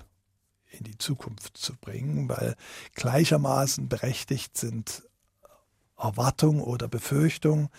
in 0.71 0.83
die 0.83 0.97
Zukunft 0.97 1.57
zu 1.57 1.75
bringen, 1.75 2.29
weil 2.29 2.55
gleichermaßen 2.93 3.89
berechtigt 3.89 4.57
sind 4.57 5.03
Erwartung 5.97 6.61
oder 6.61 6.87
Befürchtung, 6.87 7.69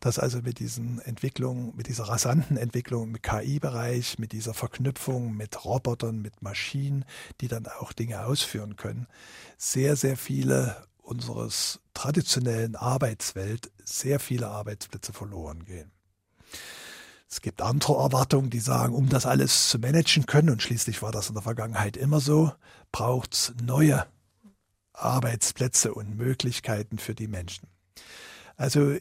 dass 0.00 0.18
also 0.18 0.40
mit 0.40 0.58
diesen 0.58 1.00
Entwicklungen, 1.00 1.76
mit 1.76 1.88
dieser 1.88 2.04
rasanten 2.04 2.56
Entwicklung 2.56 3.08
im 3.08 3.20
KI-Bereich, 3.20 4.18
mit 4.18 4.32
dieser 4.32 4.54
Verknüpfung 4.54 5.36
mit 5.36 5.64
Robotern, 5.64 6.22
mit 6.22 6.40
Maschinen, 6.40 7.04
die 7.40 7.48
dann 7.48 7.66
auch 7.66 7.92
Dinge 7.92 8.24
ausführen 8.24 8.76
können, 8.76 9.06
sehr, 9.58 9.96
sehr 9.96 10.16
viele 10.16 10.86
unseres 11.02 11.80
traditionellen 11.94 12.76
Arbeitswelt, 12.76 13.70
sehr 13.84 14.20
viele 14.20 14.48
Arbeitsplätze 14.48 15.12
verloren 15.12 15.64
gehen. 15.64 15.90
Es 17.30 17.42
gibt 17.42 17.60
andere 17.60 17.94
Erwartungen, 17.94 18.48
die 18.48 18.60
sagen, 18.60 18.94
um 18.94 19.08
das 19.08 19.26
alles 19.26 19.68
zu 19.68 19.78
managen 19.78 20.26
können, 20.26 20.50
und 20.50 20.62
schließlich 20.62 21.02
war 21.02 21.12
das 21.12 21.28
in 21.28 21.34
der 21.34 21.42
Vergangenheit 21.42 21.96
immer 21.96 22.20
so, 22.20 22.52
braucht 22.90 23.34
es 23.34 23.52
neue 23.62 24.06
Arbeitsplätze 24.94 25.92
und 25.92 26.16
Möglichkeiten 26.16 26.98
für 26.98 27.14
die 27.14 27.28
Menschen. 27.28 27.68
Also 28.56 28.92
äh, 28.92 29.00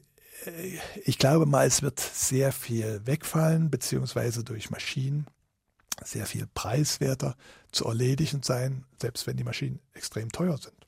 ich 1.05 1.17
glaube 1.17 1.45
mal, 1.45 1.65
es 1.65 1.81
wird 1.81 1.99
sehr 1.99 2.51
viel 2.51 3.01
wegfallen, 3.05 3.69
beziehungsweise 3.69 4.43
durch 4.43 4.69
Maschinen 4.69 5.25
sehr 6.03 6.25
viel 6.25 6.47
preiswerter 6.53 7.35
zu 7.71 7.85
erledigen 7.85 8.43
sein, 8.43 8.85
selbst 9.01 9.25
wenn 9.25 9.37
die 9.37 9.43
Maschinen 9.43 9.79
extrem 9.93 10.31
teuer 10.31 10.57
sind. 10.57 10.86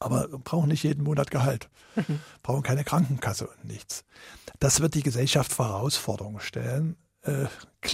Aber 0.00 0.26
brauchen 0.28 0.68
nicht 0.68 0.82
jeden 0.82 1.04
Monat 1.04 1.30
Gehalt, 1.30 1.68
brauchen 2.42 2.62
keine 2.62 2.84
Krankenkasse 2.84 3.46
und 3.46 3.64
nichts. 3.64 4.04
Das 4.58 4.80
wird 4.80 4.94
die 4.94 5.02
Gesellschaft 5.02 5.52
vor 5.52 5.68
Herausforderungen 5.68 6.40
stellen, 6.40 6.96
äh, 7.22 7.46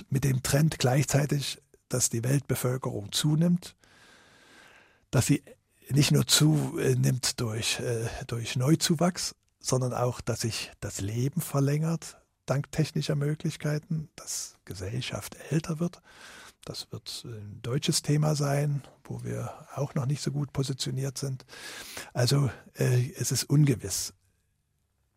mit 0.08 0.24
dem 0.24 0.42
Trend 0.42 0.78
gleichzeitig, 0.78 1.60
dass 1.88 2.08
die 2.08 2.24
Weltbevölkerung 2.24 3.12
zunimmt, 3.12 3.76
dass 5.10 5.26
sie 5.26 5.42
nicht 5.90 6.12
nur 6.12 6.26
zunimmt 6.26 7.40
durch, 7.40 7.80
äh, 7.80 8.08
durch 8.26 8.56
Neuzuwachs, 8.56 9.34
sondern 9.60 9.92
auch, 9.92 10.20
dass 10.20 10.40
sich 10.40 10.72
das 10.80 11.00
Leben 11.00 11.40
verlängert 11.40 12.16
dank 12.46 12.70
technischer 12.70 13.16
Möglichkeiten, 13.16 14.08
dass 14.16 14.56
Gesellschaft 14.64 15.36
älter 15.50 15.80
wird. 15.80 16.00
Das 16.66 16.90
wird 16.90 17.24
ein 17.24 17.60
deutsches 17.62 18.02
Thema 18.02 18.34
sein, 18.34 18.82
wo 19.04 19.22
wir 19.22 19.68
auch 19.76 19.94
noch 19.94 20.04
nicht 20.04 20.20
so 20.20 20.32
gut 20.32 20.52
positioniert 20.52 21.16
sind. 21.16 21.46
Also 22.12 22.50
äh, 22.74 23.12
es 23.12 23.30
ist 23.30 23.44
ungewiss. 23.44 24.14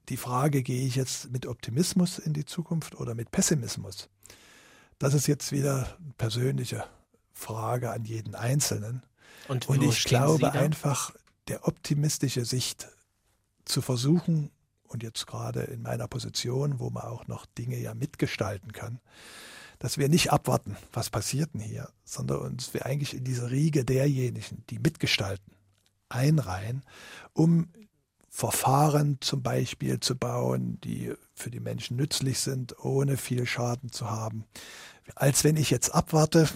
Die 0.10 0.18
Frage, 0.18 0.62
gehe 0.62 0.86
ich 0.86 0.96
jetzt 0.96 1.32
mit 1.32 1.48
Optimismus 1.48 2.20
in 2.20 2.34
die 2.34 2.46
Zukunft 2.46 2.96
oder 3.00 3.16
mit 3.16 3.32
Pessimismus? 3.32 4.10
Das 5.00 5.16
ist 5.16 5.26
jetzt 5.26 5.52
wieder 5.52 5.98
eine 6.00 6.14
persönliche 6.20 6.86
Frage 7.34 7.90
an 7.90 8.06
jeden 8.06 8.36
Einzelnen. 8.36 9.02
Und, 9.48 9.68
und 9.70 9.82
ich 9.82 10.04
glaube 10.04 10.52
einfach, 10.52 11.16
der 11.48 11.68
optimistische 11.68 12.46
Sicht 12.46 12.88
zu 13.66 13.82
versuchen, 13.82 14.52
und 14.84 15.04
jetzt 15.04 15.28
gerade 15.28 15.62
in 15.62 15.84
meiner 15.84 16.08
Position, 16.08 16.80
wo 16.80 16.90
man 16.90 17.04
auch 17.04 17.28
noch 17.28 17.46
Dinge 17.46 17.78
ja 17.78 17.94
mitgestalten 17.94 18.74
kann, 18.74 19.00
dass 19.80 19.98
wir 19.98 20.10
nicht 20.10 20.32
abwarten, 20.32 20.78
was 20.92 21.10
passiert 21.10 21.54
denn 21.54 21.62
hier, 21.62 21.90
sondern 22.04 22.40
uns 22.40 22.74
wir 22.74 22.86
eigentlich 22.86 23.14
in 23.14 23.24
diese 23.24 23.50
Riege 23.50 23.86
derjenigen, 23.86 24.64
die 24.70 24.80
mitgestalten, 24.80 25.54
einreihen, 26.10 26.84
um 27.34 27.70
Verfahren 28.28 29.18
zum 29.22 29.42
Beispiel 29.42 30.00
zu 30.00 30.16
bauen, 30.16 30.80
die 30.82 31.14
für 31.34 31.50
die 31.50 31.60
Menschen 31.60 31.98
nützlich 31.98 32.40
sind, 32.40 32.78
ohne 32.84 33.18
viel 33.18 33.46
Schaden 33.46 33.92
zu 33.92 34.10
haben. 34.10 34.46
Als 35.16 35.44
wenn 35.44 35.58
ich 35.58 35.72
jetzt 35.72 35.96
abwarte, 35.96 36.48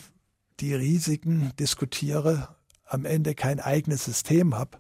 die 0.60 0.76
Risiken 0.76 1.52
diskutiere 1.60 2.56
am 2.86 3.06
Ende 3.06 3.34
kein 3.34 3.60
eigenes 3.60 4.06
System 4.06 4.54
habe 4.56 4.78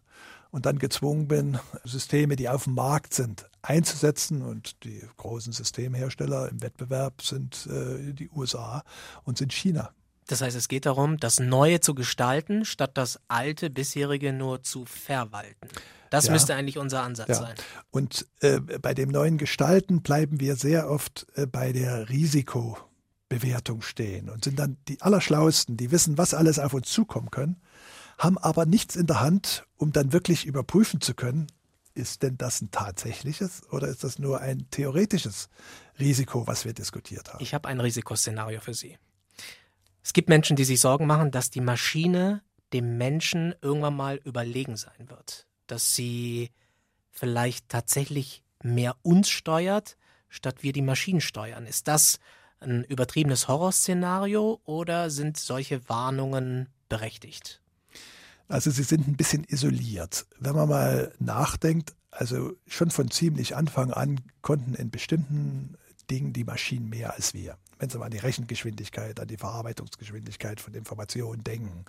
und 0.51 0.65
dann 0.67 0.77
gezwungen 0.77 1.27
bin, 1.27 1.57
Systeme, 1.83 2.35
die 2.35 2.47
auf 2.47 2.65
dem 2.65 2.75
Markt 2.75 3.13
sind, 3.13 3.49
einzusetzen. 3.63 4.43
Und 4.43 4.83
die 4.83 5.01
großen 5.17 5.51
Systemhersteller 5.51 6.49
im 6.49 6.61
Wettbewerb 6.61 7.21
sind 7.21 7.67
äh, 7.67 8.13
die 8.13 8.29
USA 8.29 8.83
und 9.23 9.39
sind 9.39 9.51
China. 9.51 9.91
Das 10.27 10.41
heißt, 10.41 10.55
es 10.55 10.67
geht 10.67 10.85
darum, 10.85 11.17
das 11.17 11.39
Neue 11.39 11.79
zu 11.79 11.95
gestalten, 11.95 12.63
statt 12.63 12.91
das 12.93 13.19
Alte, 13.27 13.69
bisherige 13.69 14.31
nur 14.31 14.63
zu 14.63 14.85
verwalten. 14.85 15.67
Das 16.09 16.27
ja. 16.27 16.31
müsste 16.31 16.55
eigentlich 16.55 16.77
unser 16.77 17.01
Ansatz 17.01 17.29
ja. 17.29 17.35
sein. 17.35 17.55
Und 17.89 18.27
äh, 18.39 18.59
bei 18.59 18.93
dem 18.93 19.09
neuen 19.09 19.37
Gestalten 19.37 20.01
bleiben 20.01 20.39
wir 20.39 20.55
sehr 20.55 20.89
oft 20.89 21.25
äh, 21.33 21.47
bei 21.47 21.73
der 21.73 22.07
Risikobewertung 22.07 23.81
stehen 23.81 24.29
und 24.29 24.45
sind 24.45 24.59
dann 24.59 24.77
die 24.87 25.01
Allerschlauesten, 25.01 25.75
die 25.75 25.91
wissen, 25.91 26.17
was 26.17 26.33
alles 26.33 26.59
auf 26.59 26.73
uns 26.73 26.89
zukommen 26.89 27.31
können 27.31 27.59
haben 28.17 28.37
aber 28.37 28.65
nichts 28.65 28.95
in 28.95 29.07
der 29.07 29.21
Hand, 29.21 29.65
um 29.77 29.91
dann 29.91 30.13
wirklich 30.13 30.45
überprüfen 30.45 31.01
zu 31.01 31.13
können, 31.13 31.47
ist 31.95 32.23
denn 32.23 32.37
das 32.37 32.61
ein 32.61 32.71
tatsächliches 32.71 33.61
oder 33.71 33.87
ist 33.87 34.03
das 34.03 34.19
nur 34.19 34.41
ein 34.41 34.69
theoretisches 34.71 35.49
Risiko, 35.99 36.47
was 36.47 36.65
wir 36.65 36.73
diskutiert 36.73 37.33
haben? 37.33 37.43
Ich 37.43 37.53
habe 37.53 37.67
ein 37.67 37.79
Risikoszenario 37.79 38.59
für 38.61 38.73
Sie. 38.73 38.97
Es 40.03 40.13
gibt 40.13 40.29
Menschen, 40.29 40.55
die 40.55 40.65
sich 40.65 40.81
Sorgen 40.81 41.07
machen, 41.07 41.31
dass 41.31 41.49
die 41.49 41.61
Maschine 41.61 42.41
dem 42.73 42.97
Menschen 42.97 43.55
irgendwann 43.61 43.95
mal 43.95 44.17
überlegen 44.17 44.75
sein 44.75 45.09
wird. 45.09 45.47
Dass 45.67 45.95
sie 45.95 46.51
vielleicht 47.09 47.69
tatsächlich 47.69 48.43
mehr 48.63 48.97
uns 49.03 49.29
steuert, 49.29 49.97
statt 50.27 50.57
wir 50.61 50.73
die 50.73 50.81
Maschinen 50.81 51.21
steuern. 51.21 51.65
Ist 51.65 51.87
das 51.87 52.19
ein 52.59 52.83
übertriebenes 52.83 53.47
Horrorszenario 53.47 54.59
oder 54.65 55.09
sind 55.09 55.37
solche 55.37 55.87
Warnungen 55.87 56.69
berechtigt? 56.89 57.62
Also 58.53 58.69
sie 58.69 58.83
sind 58.83 59.07
ein 59.07 59.17
bisschen 59.17 59.45
isoliert. 59.45 60.27
Wenn 60.37 60.53
man 60.53 60.69
mal 60.69 61.11
nachdenkt, 61.17 61.95
also 62.11 62.53
schon 62.67 62.91
von 62.91 63.09
ziemlich 63.09 63.55
Anfang 63.55 63.91
an 63.91 64.21
konnten 64.43 64.75
in 64.75 64.91
bestimmten 64.91 65.75
Dingen 66.11 66.33
die 66.33 66.43
Maschinen 66.43 66.87
mehr 66.87 67.15
als 67.15 67.33
wir. 67.33 67.57
Wenn 67.79 67.89
Sie 67.89 67.97
mal 67.97 68.05
an 68.05 68.11
die 68.11 68.19
Rechengeschwindigkeit, 68.19 69.19
an 69.19 69.27
die 69.27 69.37
Verarbeitungsgeschwindigkeit 69.37 70.61
von 70.61 70.75
Informationen 70.75 71.43
denken, 71.43 71.85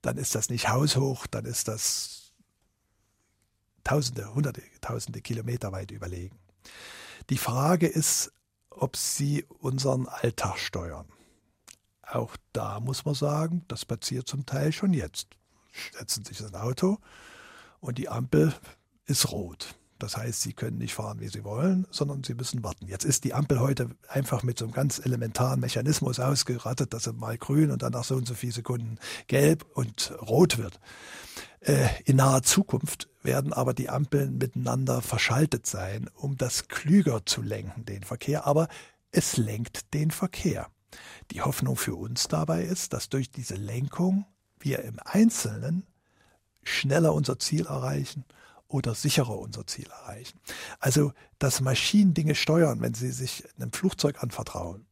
dann 0.00 0.18
ist 0.18 0.36
das 0.36 0.50
nicht 0.50 0.68
haushoch, 0.68 1.26
dann 1.26 1.44
ist 1.46 1.66
das 1.66 2.30
Tausende, 3.82 4.32
Hunderte, 4.36 4.62
Tausende 4.80 5.20
Kilometer 5.20 5.72
weit 5.72 5.90
überlegen. 5.90 6.38
Die 7.28 7.38
Frage 7.38 7.88
ist, 7.88 8.30
ob 8.70 8.96
sie 8.96 9.46
unseren 9.48 10.06
Alltag 10.06 10.60
steuern. 10.60 11.08
Auch 12.02 12.36
da 12.52 12.78
muss 12.78 13.04
man 13.04 13.16
sagen, 13.16 13.64
das 13.66 13.84
passiert 13.84 14.28
zum 14.28 14.46
Teil 14.46 14.70
schon 14.70 14.92
jetzt 14.92 15.26
setzen 15.96 16.24
sich 16.24 16.40
in 16.40 16.46
ein 16.46 16.54
Auto 16.54 16.98
und 17.80 17.98
die 17.98 18.08
Ampel 18.08 18.54
ist 19.06 19.30
rot. 19.30 19.74
Das 19.98 20.16
heißt, 20.16 20.42
sie 20.42 20.52
können 20.52 20.78
nicht 20.78 20.94
fahren, 20.94 21.18
wie 21.18 21.28
sie 21.28 21.42
wollen, 21.42 21.86
sondern 21.90 22.22
sie 22.22 22.34
müssen 22.34 22.62
warten. 22.62 22.86
Jetzt 22.86 23.04
ist 23.04 23.24
die 23.24 23.34
Ampel 23.34 23.58
heute 23.58 23.90
einfach 24.08 24.44
mit 24.44 24.58
so 24.58 24.64
einem 24.64 24.72
ganz 24.72 25.04
elementaren 25.04 25.58
Mechanismus 25.58 26.20
ausgerattet, 26.20 26.94
dass 26.94 27.04
sie 27.04 27.12
mal 27.12 27.36
grün 27.36 27.72
und 27.72 27.82
dann 27.82 27.92
nach 27.92 28.04
so 28.04 28.14
und 28.14 28.26
so 28.26 28.34
vielen 28.34 28.52
Sekunden 28.52 28.98
gelb 29.26 29.66
und 29.74 30.12
rot 30.22 30.56
wird. 30.56 30.78
Äh, 31.60 31.88
in 32.04 32.16
naher 32.16 32.44
Zukunft 32.44 33.08
werden 33.24 33.52
aber 33.52 33.74
die 33.74 33.90
Ampeln 33.90 34.38
miteinander 34.38 35.02
verschaltet 35.02 35.66
sein, 35.66 36.08
um 36.14 36.36
das 36.36 36.68
klüger 36.68 37.26
zu 37.26 37.42
lenken, 37.42 37.84
den 37.84 38.04
Verkehr. 38.04 38.46
Aber 38.46 38.68
es 39.10 39.36
lenkt 39.36 39.92
den 39.94 40.12
Verkehr. 40.12 40.68
Die 41.32 41.42
Hoffnung 41.42 41.76
für 41.76 41.96
uns 41.96 42.28
dabei 42.28 42.62
ist, 42.62 42.92
dass 42.92 43.08
durch 43.08 43.32
diese 43.32 43.56
Lenkung 43.56 44.26
wir 44.60 44.80
im 44.80 44.98
Einzelnen 45.04 45.86
schneller 46.62 47.14
unser 47.14 47.38
Ziel 47.38 47.66
erreichen 47.66 48.24
oder 48.68 48.94
sicherer 48.94 49.38
unser 49.38 49.66
Ziel 49.66 49.88
erreichen. 49.88 50.38
Also, 50.78 51.12
dass 51.38 51.60
Maschinen 51.60 52.14
Dinge 52.14 52.34
steuern, 52.34 52.80
wenn 52.80 52.94
sie 52.94 53.10
sich 53.10 53.44
einem 53.56 53.72
Flugzeug 53.72 54.22
anvertrauen. 54.22 54.86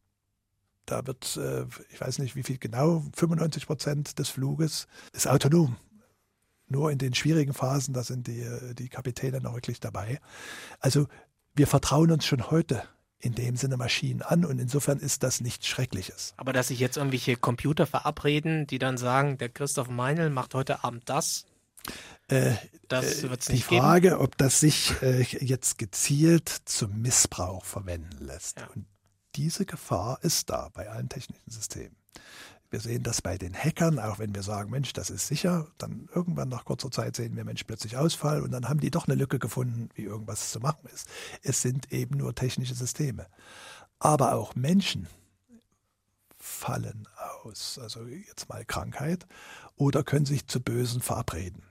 Da 0.85 1.05
wird, 1.05 1.37
äh, 1.37 1.65
ich 1.89 2.01
weiß 2.01 2.19
nicht 2.19 2.35
wie 2.35 2.43
viel 2.43 2.57
genau, 2.57 3.03
95 3.15 3.67
Prozent 3.67 4.19
des 4.19 4.29
Fluges 4.29 4.87
ist 5.13 5.27
autonom. 5.27 5.75
Nur 6.69 6.91
in 6.91 6.97
den 6.97 7.13
schwierigen 7.13 7.53
Phasen, 7.53 7.93
da 7.93 8.03
sind 8.03 8.27
die, 8.27 8.45
die 8.73 8.89
Kapitäne 8.89 9.39
noch 9.39 9.53
wirklich 9.53 9.79
dabei. 9.79 10.19
Also 10.79 11.07
wir 11.55 11.67
vertrauen 11.67 12.11
uns 12.11 12.25
schon 12.25 12.51
heute 12.51 12.83
in 13.19 13.33
dem 13.33 13.55
Sinne 13.55 13.77
Maschinen 13.77 14.21
an 14.21 14.45
und 14.45 14.59
insofern 14.59 14.99
ist 14.99 15.23
das 15.23 15.41
nichts 15.41 15.67
Schreckliches. 15.67 16.33
Aber 16.37 16.53
dass 16.53 16.67
sich 16.67 16.79
jetzt 16.79 16.97
irgendwelche 16.97 17.35
Computer 17.35 17.87
verabreden, 17.87 18.67
die 18.67 18.77
dann 18.77 18.97
sagen, 18.97 19.37
der 19.37 19.49
Christoph 19.49 19.89
Meinl 19.89 20.29
macht 20.29 20.53
heute 20.53 20.83
Abend 20.83 21.09
das, 21.09 21.45
äh, 22.27 22.53
das 22.87 23.23
äh, 23.23 23.29
wird's 23.29 23.49
nicht 23.49 23.69
Die 23.69 23.77
Frage, 23.77 24.09
geben? 24.09 24.21
ob 24.21 24.37
das 24.37 24.59
sich 24.59 24.93
äh, 25.01 25.21
jetzt 25.21 25.77
gezielt 25.77 26.49
zum 26.65 27.01
Missbrauch 27.01 27.65
verwenden 27.65 28.23
lässt. 28.23 28.59
Ja. 28.59 28.67
Und 28.75 28.85
diese 29.35 29.65
Gefahr 29.65 30.19
ist 30.21 30.49
da 30.49 30.69
bei 30.73 30.89
allen 30.89 31.09
technischen 31.09 31.49
Systemen. 31.49 31.95
Wir 32.69 32.81
sehen 32.81 33.03
das 33.03 33.21
bei 33.21 33.37
den 33.37 33.53
Hackern, 33.53 33.97
auch 33.97 34.19
wenn 34.19 34.35
wir 34.35 34.43
sagen, 34.43 34.71
Mensch, 34.71 34.91
das 34.91 35.09
ist 35.09 35.27
sicher, 35.27 35.67
dann 35.77 36.09
irgendwann 36.13 36.49
nach 36.49 36.65
kurzer 36.65 36.91
Zeit 36.91 37.15
sehen 37.15 37.35
wir 37.37 37.45
Mensch 37.45 37.63
plötzlich 37.63 37.95
Ausfall 37.95 38.41
und 38.41 38.51
dann 38.51 38.67
haben 38.67 38.81
die 38.81 38.91
doch 38.91 39.07
eine 39.07 39.15
Lücke 39.15 39.39
gefunden, 39.39 39.89
wie 39.95 40.03
irgendwas 40.03 40.51
zu 40.51 40.59
machen 40.59 40.89
ist. 40.93 41.07
Es 41.43 41.61
sind 41.61 41.93
eben 41.93 42.17
nur 42.17 42.35
technische 42.35 42.75
Systeme. 42.75 43.27
Aber 43.99 44.33
auch 44.33 44.55
Menschen 44.55 45.07
Fallen 46.39 47.07
aus, 47.43 47.79
also 47.81 48.05
jetzt 48.05 48.49
mal 48.49 48.63
Krankheit, 48.63 49.25
oder 49.75 50.03
können 50.03 50.25
sich 50.25 50.47
zu 50.47 50.61
Bösen 50.61 51.01
verabreden. 51.01 51.63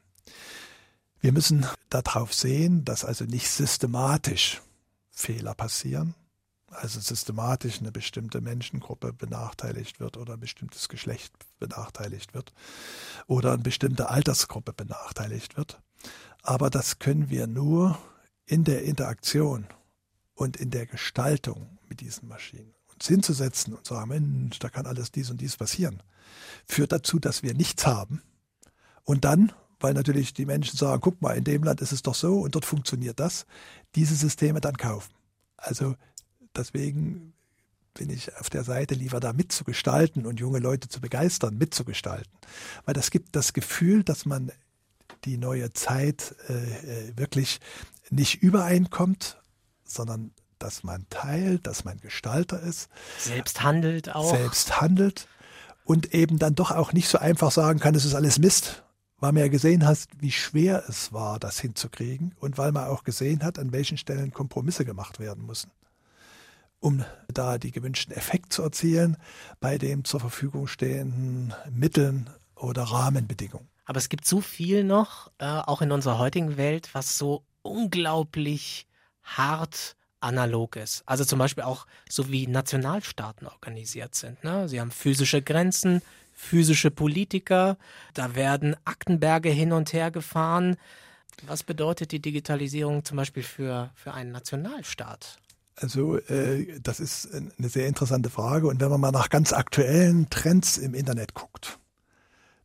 Wir 1.20 1.32
müssen 1.32 1.66
darauf 1.88 2.34
sehen, 2.34 2.84
dass 2.84 3.04
also 3.04 3.24
nicht 3.24 3.50
systematisch 3.50 4.62
Fehler 5.10 5.54
passieren, 5.54 6.14
also 6.68 7.00
systematisch 7.00 7.80
eine 7.80 7.92
bestimmte 7.92 8.40
Menschengruppe 8.40 9.12
benachteiligt 9.12 10.00
wird 10.00 10.16
oder 10.16 10.34
ein 10.34 10.40
bestimmtes 10.40 10.88
Geschlecht 10.88 11.32
benachteiligt 11.58 12.34
wird 12.34 12.52
oder 13.26 13.52
eine 13.52 13.62
bestimmte 13.62 14.10
Altersgruppe 14.10 14.72
benachteiligt 14.72 15.56
wird. 15.56 15.80
Aber 16.42 16.70
das 16.70 16.98
können 16.98 17.30
wir 17.30 17.46
nur 17.46 17.98
in 18.46 18.64
der 18.64 18.84
Interaktion 18.84 19.66
und 20.34 20.56
in 20.56 20.70
der 20.70 20.86
Gestaltung 20.86 21.78
mit 21.88 22.00
diesen 22.00 22.28
Maschinen. 22.28 22.74
Uns 22.92 23.06
hinzusetzen 23.06 23.74
und 23.74 23.86
sagen, 23.86 24.08
Mensch, 24.08 24.58
da 24.58 24.68
kann 24.68 24.86
alles 24.86 25.10
dies 25.10 25.30
und 25.30 25.40
dies 25.40 25.56
passieren, 25.56 26.02
führt 26.66 26.92
dazu, 26.92 27.18
dass 27.18 27.42
wir 27.42 27.54
nichts 27.54 27.86
haben. 27.86 28.22
Und 29.04 29.24
dann, 29.24 29.52
weil 29.80 29.94
natürlich 29.94 30.34
die 30.34 30.46
Menschen 30.46 30.76
sagen, 30.76 31.00
guck 31.00 31.20
mal, 31.20 31.36
in 31.36 31.44
dem 31.44 31.62
Land 31.62 31.80
ist 31.80 31.92
es 31.92 32.02
doch 32.02 32.14
so 32.14 32.40
und 32.40 32.54
dort 32.54 32.64
funktioniert 32.64 33.20
das, 33.20 33.46
diese 33.94 34.14
Systeme 34.14 34.60
dann 34.60 34.76
kaufen. 34.76 35.12
Also 35.56 35.94
deswegen 36.56 37.32
bin 37.94 38.10
ich 38.10 38.36
auf 38.36 38.50
der 38.50 38.64
Seite 38.64 38.94
lieber 38.94 39.20
da 39.20 39.32
mitzugestalten 39.32 40.26
und 40.26 40.38
junge 40.38 40.58
Leute 40.58 40.88
zu 40.88 41.00
begeistern, 41.00 41.56
mitzugestalten. 41.56 42.32
Weil 42.84 42.94
das 42.94 43.10
gibt 43.10 43.34
das 43.34 43.52
Gefühl, 43.52 44.04
dass 44.04 44.26
man 44.26 44.52
die 45.24 45.38
neue 45.38 45.72
Zeit 45.72 46.34
äh, 46.48 46.52
äh 46.52 47.16
wirklich 47.16 47.60
nicht 48.10 48.42
übereinkommt, 48.42 49.40
sondern 49.84 50.32
dass 50.58 50.84
man 50.84 51.06
teilt, 51.10 51.66
dass 51.66 51.84
man 51.84 51.98
Gestalter 51.98 52.60
ist. 52.60 52.88
Selbst 53.18 53.62
handelt 53.62 54.14
auch. 54.14 54.30
Selbst 54.30 54.80
handelt 54.80 55.28
und 55.84 56.14
eben 56.14 56.38
dann 56.38 56.54
doch 56.54 56.70
auch 56.70 56.92
nicht 56.92 57.08
so 57.08 57.18
einfach 57.18 57.50
sagen 57.50 57.78
kann, 57.78 57.94
es 57.94 58.04
ist 58.04 58.14
alles 58.14 58.38
Mist, 58.38 58.82
weil 59.18 59.32
man 59.32 59.42
ja 59.42 59.48
gesehen 59.48 59.86
hat, 59.86 59.98
wie 60.18 60.32
schwer 60.32 60.84
es 60.88 61.12
war, 61.12 61.38
das 61.38 61.60
hinzukriegen 61.60 62.34
und 62.40 62.58
weil 62.58 62.72
man 62.72 62.88
auch 62.88 63.04
gesehen 63.04 63.42
hat, 63.42 63.58
an 63.58 63.72
welchen 63.72 63.96
Stellen 63.96 64.32
Kompromisse 64.32 64.84
gemacht 64.84 65.20
werden 65.20 65.46
müssen, 65.46 65.70
um 66.80 67.04
da 67.32 67.58
die 67.58 67.72
gewünschten 67.72 68.14
Effekte 68.14 68.48
zu 68.50 68.62
erzielen 68.62 69.16
bei 69.60 69.78
den 69.78 70.04
zur 70.04 70.20
Verfügung 70.20 70.66
stehenden 70.66 71.54
Mitteln 71.70 72.30
oder 72.54 72.84
Rahmenbedingungen. 72.84 73.68
Aber 73.84 73.98
es 73.98 74.08
gibt 74.08 74.26
so 74.26 74.40
viel 74.40 74.84
noch, 74.84 75.30
äh, 75.38 75.44
auch 75.46 75.80
in 75.80 75.92
unserer 75.92 76.18
heutigen 76.18 76.56
Welt, 76.56 76.90
was 76.92 77.18
so 77.18 77.44
unglaublich 77.62 78.86
hart 79.22 79.96
analog 80.20 80.76
ist. 80.76 81.02
Also 81.06 81.24
zum 81.24 81.38
Beispiel 81.38 81.64
auch 81.64 81.86
so 82.08 82.30
wie 82.30 82.46
Nationalstaaten 82.46 83.46
organisiert 83.46 84.14
sind. 84.14 84.42
Ne? 84.42 84.68
Sie 84.68 84.80
haben 84.80 84.90
physische 84.90 85.42
Grenzen, 85.42 86.02
physische 86.32 86.90
Politiker, 86.90 87.76
da 88.14 88.34
werden 88.34 88.76
Aktenberge 88.84 89.50
hin 89.50 89.72
und 89.72 89.92
her 89.92 90.10
gefahren. 90.10 90.76
Was 91.46 91.62
bedeutet 91.62 92.12
die 92.12 92.20
Digitalisierung 92.20 93.04
zum 93.04 93.18
Beispiel 93.18 93.42
für, 93.42 93.90
für 93.94 94.14
einen 94.14 94.32
Nationalstaat? 94.32 95.38
Also 95.76 96.16
äh, 96.16 96.80
das 96.80 97.00
ist 97.00 97.32
eine 97.32 97.68
sehr 97.68 97.86
interessante 97.86 98.30
Frage. 98.30 98.66
Und 98.66 98.80
wenn 98.80 98.88
man 98.88 99.00
mal 99.00 99.12
nach 99.12 99.28
ganz 99.28 99.52
aktuellen 99.52 100.28
Trends 100.30 100.78
im 100.78 100.94
Internet 100.94 101.34
guckt, 101.34 101.78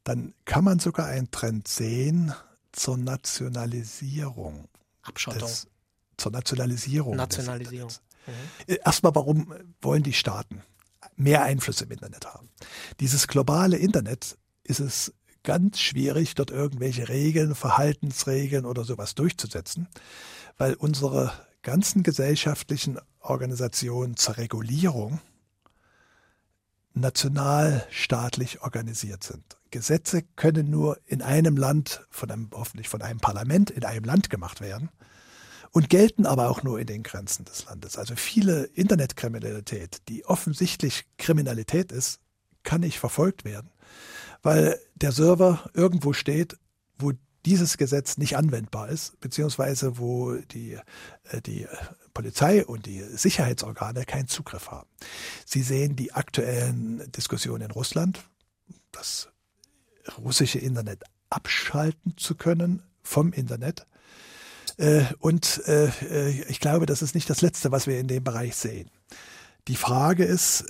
dann 0.04 0.34
kann 0.46 0.64
man 0.64 0.80
sogar 0.80 1.08
einen 1.08 1.30
Trend 1.30 1.68
sehen 1.68 2.34
zur 2.72 2.98
Nationalisierung. 2.98 4.70
Abschottung. 5.04 5.42
Des, 5.42 5.68
zur 6.18 6.32
Nationalisierung. 6.32 7.16
Nationalisierung. 7.18 7.92
Mhm. 8.28 8.76
Erstmal, 8.86 9.14
warum 9.14 9.54
wollen 9.82 10.04
die 10.04 10.14
Staaten 10.14 10.62
mehr 11.16 11.44
Einfluss 11.44 11.82
im 11.82 11.92
Internet 11.92 12.26
haben? 12.26 12.50
Dieses 13.00 13.28
globale 13.28 13.78
Internet 13.78 14.38
ist 14.64 14.80
es 14.80 15.14
ganz 15.44 15.80
schwierig, 15.80 16.36
dort 16.36 16.52
irgendwelche 16.52 17.10
Regeln, 17.10 17.56
Verhaltensregeln 17.56 18.66
oder 18.66 18.84
sowas 18.84 19.16
durchzusetzen, 19.16 19.88
weil 20.58 20.76
unsere 20.76 21.34
ganzen 21.64 22.04
gesellschaftlichen 22.04 23.00
Organisationen 23.20 24.18
zur 24.18 24.38
Regulierung 24.38 25.20
nationalstaatlich 26.94 28.62
organisiert 28.62 29.24
sind. 29.24 29.58
Gesetze 29.70 30.24
können 30.36 30.70
nur 30.70 31.00
in 31.06 31.22
einem 31.22 31.56
Land, 31.56 32.06
von 32.10 32.30
einem, 32.30 32.50
hoffentlich 32.54 32.90
von 32.90 33.02
einem 33.02 33.20
Parlament 33.20 33.70
in 33.70 33.86
einem 33.86 34.04
Land 34.04 34.30
gemacht 34.30 34.60
werden 34.60 34.90
und 35.72 35.90
gelten 35.90 36.26
aber 36.26 36.50
auch 36.50 36.64
nur 36.64 36.80
in 36.80 36.88
den 36.88 37.04
Grenzen 37.04 37.46
des 37.46 37.66
Landes. 37.66 37.98
Also 37.98 38.16
viele 38.16 38.66
Internetkriminalität, 38.66 40.02
die 40.10 40.26
offensichtlich 40.26 41.06
Kriminalität 41.18 41.92
ist, 41.92 42.20
kann 42.64 42.82
nicht 42.82 43.00
verfolgt 43.00 43.46
werden, 43.46 43.72
weil 44.44 44.78
der 44.96 45.14
Server 45.14 45.70
irgendwo 45.74 46.14
steht, 46.14 46.58
wo 47.00 47.14
dieses 47.46 47.78
Gesetz 47.78 48.18
nicht 48.18 48.38
anwendbar 48.38 48.90
ist, 48.90 49.20
beziehungsweise 49.20 49.98
wo 49.98 50.36
die, 50.36 50.78
äh, 51.32 51.42
die 51.42 51.68
Polizei 52.14 52.66
und 52.66 52.86
die 52.86 53.02
Sicherheitsorgane 53.02 54.06
keinen 54.06 54.28
Zugriff 54.28 54.70
haben. 54.70 54.90
Sie 55.46 55.64
sehen 55.64 55.96
die 55.96 56.14
aktuellen 56.14 57.12
Diskussionen 57.12 57.66
in 57.66 57.72
Russland, 57.72 58.24
das 58.92 59.30
russische 60.18 60.60
Internet 60.60 61.04
abschalten 61.30 62.18
zu 62.18 62.36
können 62.36 62.84
vom 63.02 63.34
Internet. 63.34 63.88
Äh, 64.78 65.06
und 65.20 65.62
äh, 65.68 66.30
ich 66.50 66.60
glaube, 66.60 66.86
das 66.86 67.02
ist 67.02 67.16
nicht 67.16 67.30
das 67.30 67.42
Letzte, 67.42 67.72
was 67.72 67.88
wir 67.88 68.00
in 68.00 68.08
dem 68.08 68.24
Bereich 68.24 68.56
sehen. 68.56 68.90
Die 69.68 69.76
Frage 69.76 70.26
ist, 70.26 70.66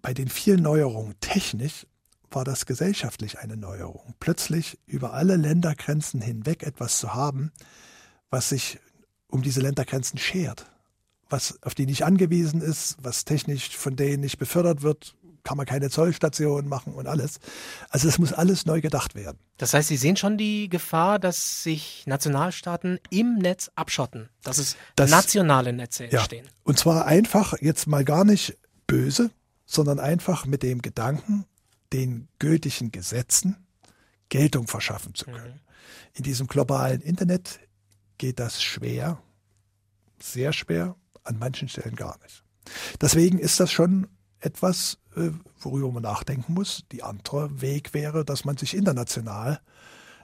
bei 0.00 0.14
den 0.14 0.28
vielen 0.28 0.62
Neuerungen 0.62 1.18
technisch 1.18 1.86
war 2.30 2.44
das 2.44 2.66
gesellschaftlich 2.66 3.38
eine 3.38 3.56
Neuerung. 3.56 4.14
Plötzlich 4.20 4.78
über 4.86 5.12
alle 5.12 5.36
Ländergrenzen 5.36 6.20
hinweg 6.20 6.62
etwas 6.62 6.98
zu 6.98 7.14
haben, 7.14 7.52
was 8.30 8.50
sich 8.50 8.78
um 9.28 9.42
diese 9.42 9.60
Ländergrenzen 9.60 10.18
schert, 10.18 10.66
was 11.28 11.62
auf 11.62 11.74
die 11.74 11.86
nicht 11.86 12.04
angewiesen 12.04 12.60
ist, 12.60 12.96
was 13.00 13.24
technisch 13.24 13.76
von 13.76 13.96
denen 13.96 14.20
nicht 14.20 14.38
befördert 14.38 14.82
wird, 14.82 15.14
kann 15.44 15.56
man 15.56 15.66
keine 15.66 15.88
Zollstation 15.88 16.68
machen 16.68 16.94
und 16.94 17.06
alles. 17.06 17.40
Also 17.88 18.08
es 18.08 18.18
muss 18.18 18.32
alles 18.32 18.66
neu 18.66 18.80
gedacht 18.80 19.14
werden. 19.14 19.38
Das 19.56 19.72
heißt, 19.72 19.88
Sie 19.88 19.96
sehen 19.96 20.16
schon 20.16 20.36
die 20.36 20.68
Gefahr, 20.68 21.18
dass 21.18 21.62
sich 21.62 22.04
Nationalstaaten 22.06 23.00
im 23.10 23.36
Netz 23.36 23.70
abschotten, 23.74 24.28
dass 24.42 24.58
es 24.58 24.76
das, 24.94 25.10
nationale 25.10 25.72
Netze 25.72 26.08
entstehen. 26.08 26.44
Ja, 26.44 26.50
und 26.64 26.78
zwar 26.78 27.06
einfach 27.06 27.54
jetzt 27.60 27.86
mal 27.86 28.04
gar 28.04 28.24
nicht 28.24 28.58
böse, 28.86 29.30
sondern 29.64 30.00
einfach 30.00 30.44
mit 30.44 30.62
dem 30.62 30.82
Gedanken, 30.82 31.46
den 31.92 32.28
gültigen 32.38 32.92
Gesetzen 32.92 33.56
Geltung 34.28 34.66
verschaffen 34.66 35.14
zu 35.14 35.26
können. 35.26 35.54
Mhm. 35.54 35.60
In 36.14 36.22
diesem 36.24 36.46
globalen 36.46 37.00
Internet 37.00 37.60
geht 38.18 38.38
das 38.38 38.62
schwer, 38.62 39.22
sehr 40.20 40.52
schwer, 40.52 40.96
an 41.24 41.38
manchen 41.38 41.68
Stellen 41.68 41.96
gar 41.96 42.18
nicht. 42.22 42.44
Deswegen 43.00 43.38
ist 43.38 43.60
das 43.60 43.70
schon 43.70 44.08
etwas, 44.40 44.98
äh, 45.16 45.30
worüber 45.60 45.90
man 45.92 46.02
nachdenken 46.02 46.54
muss. 46.54 46.84
Die 46.92 47.02
andere 47.02 47.60
Weg 47.60 47.94
wäre, 47.94 48.24
dass 48.24 48.44
man 48.44 48.56
sich 48.56 48.76
international 48.76 49.60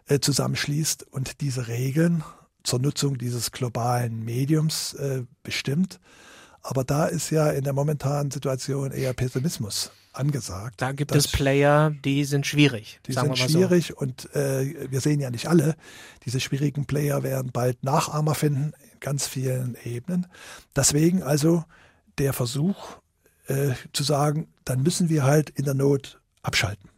äh, 0.06 0.20
zusammenschließt 0.20 1.04
und 1.04 1.40
diese 1.40 1.68
Regeln 1.68 2.22
zur 2.62 2.78
Nutzung 2.78 3.18
dieses 3.18 3.52
globalen 3.52 4.24
Mediums 4.24 4.94
äh, 4.94 5.24
bestimmt. 5.42 6.00
Aber 6.62 6.84
da 6.84 7.06
ist 7.06 7.30
ja 7.30 7.50
in 7.50 7.64
der 7.64 7.72
momentanen 7.72 8.30
Situation 8.30 8.90
eher 8.90 9.12
Pessimismus 9.12 9.90
angesagt. 10.16 10.80
Da 10.80 10.92
gibt 10.92 11.14
es 11.14 11.28
Player, 11.28 11.90
die 12.04 12.24
sind 12.24 12.46
schwierig. 12.46 13.00
Die 13.06 13.12
sind 13.12 13.38
schwierig 13.38 13.88
so. 13.88 13.96
und 13.96 14.34
äh, 14.34 14.90
wir 14.90 15.00
sehen 15.00 15.20
ja 15.20 15.30
nicht 15.30 15.48
alle. 15.48 15.76
Diese 16.24 16.40
schwierigen 16.40 16.86
Player 16.86 17.22
werden 17.22 17.50
bald 17.52 17.82
Nachahmer 17.82 18.34
finden 18.34 18.72
in 18.92 19.00
ganz 19.00 19.26
vielen 19.26 19.76
Ebenen. 19.84 20.26
Deswegen 20.74 21.22
also 21.22 21.64
der 22.18 22.32
Versuch 22.32 22.98
äh, 23.46 23.72
zu 23.92 24.02
sagen, 24.02 24.48
dann 24.64 24.82
müssen 24.82 25.08
wir 25.08 25.24
halt 25.24 25.50
in 25.50 25.64
der 25.64 25.74
Not 25.74 26.20
abschalten. 26.42 26.90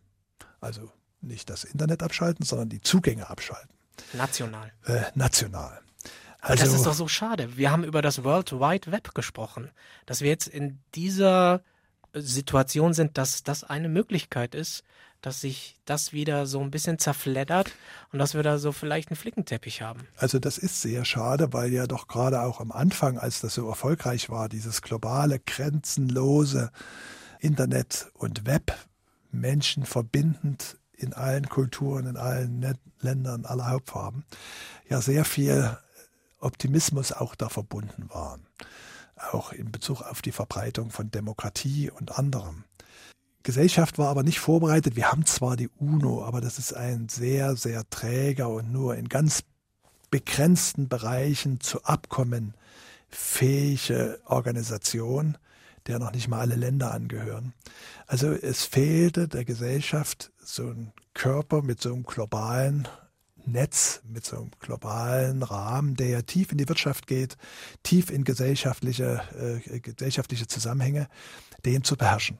Also 0.60 0.90
nicht 1.20 1.50
das 1.50 1.64
Internet 1.64 2.02
abschalten, 2.02 2.44
sondern 2.44 2.68
die 2.68 2.80
Zugänge 2.80 3.28
abschalten. 3.28 3.74
National. 4.12 4.72
Äh, 4.84 5.02
national. 5.14 5.80
Also, 6.40 6.64
das 6.64 6.74
ist 6.74 6.86
doch 6.86 6.94
so 6.94 7.08
schade. 7.08 7.56
Wir 7.56 7.72
haben 7.72 7.82
über 7.82 8.02
das 8.02 8.22
World 8.22 8.52
Wide 8.52 8.92
Web 8.92 9.14
gesprochen, 9.14 9.70
dass 10.04 10.20
wir 10.20 10.28
jetzt 10.28 10.46
in 10.46 10.78
dieser 10.94 11.62
Situation 12.22 12.94
sind, 12.94 13.18
dass 13.18 13.42
das 13.42 13.64
eine 13.64 13.88
Möglichkeit 13.88 14.54
ist, 14.54 14.84
dass 15.22 15.40
sich 15.40 15.76
das 15.84 16.12
wieder 16.12 16.46
so 16.46 16.60
ein 16.60 16.70
bisschen 16.70 16.98
zerfleddert 16.98 17.72
und 18.12 18.18
dass 18.18 18.34
wir 18.34 18.42
da 18.42 18.58
so 18.58 18.72
vielleicht 18.72 19.10
einen 19.10 19.16
Flickenteppich 19.16 19.82
haben. 19.82 20.06
Also 20.16 20.38
das 20.38 20.58
ist 20.58 20.82
sehr 20.82 21.04
schade, 21.04 21.52
weil 21.52 21.72
ja 21.72 21.86
doch 21.86 22.06
gerade 22.06 22.42
auch 22.42 22.60
am 22.60 22.70
Anfang, 22.70 23.18
als 23.18 23.40
das 23.40 23.54
so 23.54 23.68
erfolgreich 23.68 24.30
war, 24.30 24.48
dieses 24.48 24.82
globale, 24.82 25.40
grenzenlose 25.40 26.70
Internet 27.40 28.08
und 28.14 28.46
Web 28.46 28.72
Menschen 29.32 29.84
verbindend 29.84 30.76
in 30.92 31.12
allen 31.12 31.48
Kulturen, 31.48 32.06
in 32.06 32.16
allen 32.16 32.78
Ländern 33.00 33.44
aller 33.44 33.68
Hauptfarben, 33.68 34.24
ja 34.88 35.00
sehr 35.00 35.24
viel 35.24 35.76
Optimismus 36.38 37.12
auch 37.12 37.34
da 37.34 37.48
verbunden 37.48 38.08
waren. 38.10 38.46
Auch 39.16 39.52
in 39.52 39.72
Bezug 39.72 40.02
auf 40.02 40.22
die 40.22 40.32
Verbreitung 40.32 40.90
von 40.90 41.10
Demokratie 41.10 41.90
und 41.90 42.18
anderem. 42.18 42.64
Gesellschaft 43.42 43.98
war 43.98 44.08
aber 44.08 44.22
nicht 44.22 44.40
vorbereitet. 44.40 44.96
Wir 44.96 45.10
haben 45.10 45.24
zwar 45.24 45.56
die 45.56 45.70
UNO, 45.78 46.24
aber 46.24 46.40
das 46.40 46.58
ist 46.58 46.74
ein 46.74 47.08
sehr, 47.08 47.56
sehr 47.56 47.88
träger 47.88 48.48
und 48.48 48.72
nur 48.72 48.96
in 48.96 49.08
ganz 49.08 49.44
begrenzten 50.10 50.88
Bereichen 50.88 51.60
zu 51.60 51.82
Abkommen 51.84 52.54
fähige 53.08 54.20
Organisation, 54.24 55.38
der 55.86 55.98
noch 55.98 56.12
nicht 56.12 56.28
mal 56.28 56.40
alle 56.40 56.56
Länder 56.56 56.92
angehören. 56.92 57.54
Also 58.06 58.32
es 58.32 58.64
fehlte 58.64 59.28
der 59.28 59.44
Gesellschaft 59.44 60.32
so 60.38 60.68
ein 60.68 60.92
Körper 61.14 61.62
mit 61.62 61.80
so 61.80 61.92
einem 61.92 62.02
globalen 62.02 62.88
Netz, 63.46 64.02
mit 64.08 64.24
so 64.24 64.36
einem 64.36 64.50
globalen 64.60 65.42
Rahmen, 65.42 65.94
der 65.96 66.08
ja 66.08 66.22
tief 66.22 66.52
in 66.52 66.58
die 66.58 66.68
Wirtschaft 66.68 67.06
geht, 67.06 67.36
tief 67.82 68.10
in 68.10 68.24
gesellschaftliche, 68.24 69.22
äh, 69.70 69.80
gesellschaftliche 69.80 70.46
Zusammenhänge, 70.46 71.08
den 71.64 71.84
zu 71.84 71.96
beherrschen. 71.96 72.38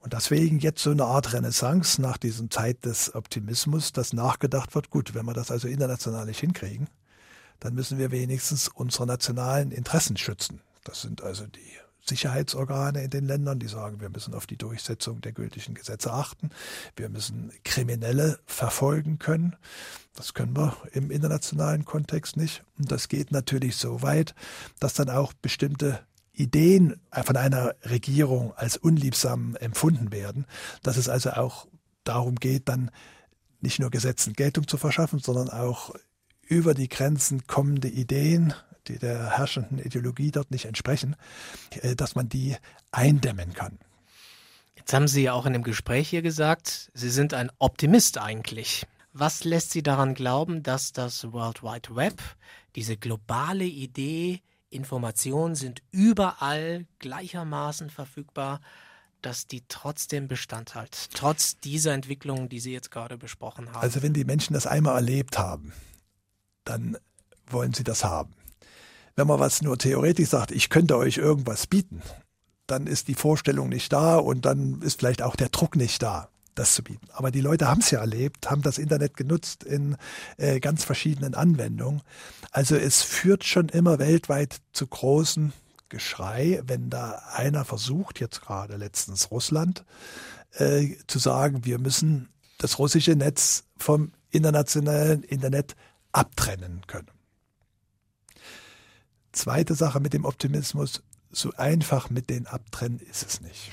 Und 0.00 0.14
deswegen 0.14 0.58
jetzt 0.58 0.82
so 0.82 0.90
eine 0.90 1.04
Art 1.04 1.32
Renaissance 1.32 2.02
nach 2.02 2.18
diesem 2.18 2.50
Zeit 2.50 2.84
des 2.84 3.14
Optimismus, 3.14 3.92
dass 3.92 4.12
nachgedacht 4.12 4.74
wird, 4.74 4.90
gut, 4.90 5.14
wenn 5.14 5.24
wir 5.26 5.32
das 5.32 5.52
also 5.52 5.68
international 5.68 6.26
nicht 6.26 6.40
hinkriegen, 6.40 6.88
dann 7.60 7.74
müssen 7.74 7.98
wir 7.98 8.10
wenigstens 8.10 8.66
unsere 8.66 9.06
nationalen 9.06 9.70
Interessen 9.70 10.16
schützen. 10.16 10.60
Das 10.82 11.02
sind 11.02 11.22
also 11.22 11.46
die 11.46 11.78
Sicherheitsorgane 12.04 13.02
in 13.04 13.10
den 13.10 13.26
Ländern, 13.26 13.58
die 13.58 13.68
sagen, 13.68 14.00
wir 14.00 14.10
müssen 14.10 14.34
auf 14.34 14.46
die 14.46 14.56
Durchsetzung 14.56 15.20
der 15.20 15.32
gültigen 15.32 15.74
Gesetze 15.74 16.12
achten. 16.12 16.50
Wir 16.96 17.08
müssen 17.08 17.52
Kriminelle 17.64 18.40
verfolgen 18.46 19.18
können. 19.18 19.56
Das 20.14 20.34
können 20.34 20.56
wir 20.56 20.76
im 20.92 21.10
internationalen 21.10 21.84
Kontext 21.84 22.36
nicht. 22.36 22.64
Und 22.78 22.90
das 22.90 23.08
geht 23.08 23.30
natürlich 23.30 23.76
so 23.76 24.02
weit, 24.02 24.34
dass 24.80 24.94
dann 24.94 25.10
auch 25.10 25.32
bestimmte 25.32 26.00
Ideen 26.32 27.00
von 27.24 27.36
einer 27.36 27.74
Regierung 27.84 28.52
als 28.56 28.76
unliebsam 28.76 29.54
empfunden 29.56 30.12
werden, 30.12 30.46
dass 30.82 30.96
es 30.96 31.08
also 31.08 31.30
auch 31.30 31.68
darum 32.04 32.36
geht, 32.36 32.68
dann 32.68 32.90
nicht 33.60 33.78
nur 33.78 33.90
Gesetzen 33.90 34.32
Geltung 34.32 34.66
zu 34.66 34.76
verschaffen, 34.76 35.20
sondern 35.20 35.50
auch 35.50 35.94
über 36.42 36.74
die 36.74 36.88
Grenzen 36.88 37.46
kommende 37.46 37.88
Ideen, 37.88 38.54
die 38.88 38.98
der 38.98 39.36
herrschenden 39.36 39.78
Ideologie 39.78 40.30
dort 40.30 40.50
nicht 40.50 40.64
entsprechen, 40.64 41.16
äh, 41.82 41.94
dass 41.94 42.14
man 42.14 42.28
die 42.28 42.56
eindämmen 42.90 43.52
kann. 43.54 43.78
Jetzt 44.76 44.92
haben 44.92 45.08
Sie 45.08 45.22
ja 45.22 45.32
auch 45.32 45.46
in 45.46 45.52
dem 45.52 45.62
Gespräch 45.62 46.08
hier 46.08 46.22
gesagt, 46.22 46.90
Sie 46.94 47.10
sind 47.10 47.34
ein 47.34 47.50
Optimist 47.58 48.18
eigentlich. 48.18 48.86
Was 49.12 49.44
lässt 49.44 49.70
Sie 49.70 49.82
daran 49.82 50.14
glauben, 50.14 50.62
dass 50.62 50.92
das 50.92 51.32
World 51.32 51.62
Wide 51.62 51.94
Web, 51.94 52.20
diese 52.74 52.96
globale 52.96 53.64
Idee, 53.64 54.40
Informationen 54.70 55.54
sind 55.54 55.82
überall 55.90 56.86
gleichermaßen 56.98 57.90
verfügbar, 57.90 58.60
dass 59.20 59.46
die 59.46 59.62
trotzdem 59.68 60.26
Bestand 60.26 60.74
hat, 60.74 61.10
trotz 61.14 61.58
dieser 61.58 61.92
Entwicklungen, 61.92 62.48
die 62.48 62.58
Sie 62.58 62.72
jetzt 62.72 62.90
gerade 62.90 63.18
besprochen 63.18 63.68
haben? 63.68 63.82
Also 63.82 64.02
wenn 64.02 64.14
die 64.14 64.24
Menschen 64.24 64.54
das 64.54 64.66
einmal 64.66 64.96
erlebt 64.96 65.38
haben, 65.38 65.72
dann 66.64 66.96
wollen 67.46 67.72
sie 67.72 67.84
das 67.84 68.04
haben. 68.04 68.34
Wenn 69.16 69.26
man 69.26 69.40
was 69.40 69.62
nur 69.62 69.78
theoretisch 69.78 70.30
sagt, 70.30 70.50
ich 70.50 70.70
könnte 70.70 70.96
euch 70.96 71.18
irgendwas 71.18 71.66
bieten, 71.66 72.02
dann 72.66 72.86
ist 72.86 73.08
die 73.08 73.14
Vorstellung 73.14 73.68
nicht 73.68 73.92
da 73.92 74.16
und 74.16 74.44
dann 74.46 74.80
ist 74.82 75.00
vielleicht 75.00 75.22
auch 75.22 75.36
der 75.36 75.50
Druck 75.50 75.76
nicht 75.76 76.02
da, 76.02 76.28
das 76.54 76.74
zu 76.74 76.82
bieten. 76.82 77.06
Aber 77.12 77.30
die 77.30 77.40
Leute 77.40 77.68
haben 77.68 77.80
es 77.80 77.90
ja 77.90 78.00
erlebt, 78.00 78.50
haben 78.50 78.62
das 78.62 78.78
Internet 78.78 79.16
genutzt 79.16 79.64
in 79.64 79.96
äh, 80.38 80.60
ganz 80.60 80.84
verschiedenen 80.84 81.34
Anwendungen. 81.34 82.02
Also 82.50 82.76
es 82.76 83.02
führt 83.02 83.44
schon 83.44 83.68
immer 83.68 83.98
weltweit 83.98 84.60
zu 84.72 84.86
großen 84.86 85.52
Geschrei, 85.88 86.62
wenn 86.66 86.88
da 86.88 87.22
einer 87.34 87.66
versucht, 87.66 88.18
jetzt 88.20 88.40
gerade 88.40 88.76
letztens 88.76 89.30
Russland, 89.30 89.84
äh, 90.52 90.96
zu 91.06 91.18
sagen, 91.18 91.66
wir 91.66 91.78
müssen 91.78 92.30
das 92.56 92.78
russische 92.78 93.14
Netz 93.14 93.64
vom 93.76 94.12
internationalen 94.30 95.22
Internet 95.22 95.76
abtrennen 96.12 96.80
können. 96.86 97.10
Zweite 99.32 99.74
Sache 99.74 100.00
mit 100.00 100.12
dem 100.12 100.24
Optimismus, 100.24 101.02
so 101.30 101.52
einfach 101.56 102.10
mit 102.10 102.30
den 102.30 102.46
abtrennen 102.46 103.00
ist 103.00 103.26
es 103.26 103.40
nicht. 103.40 103.70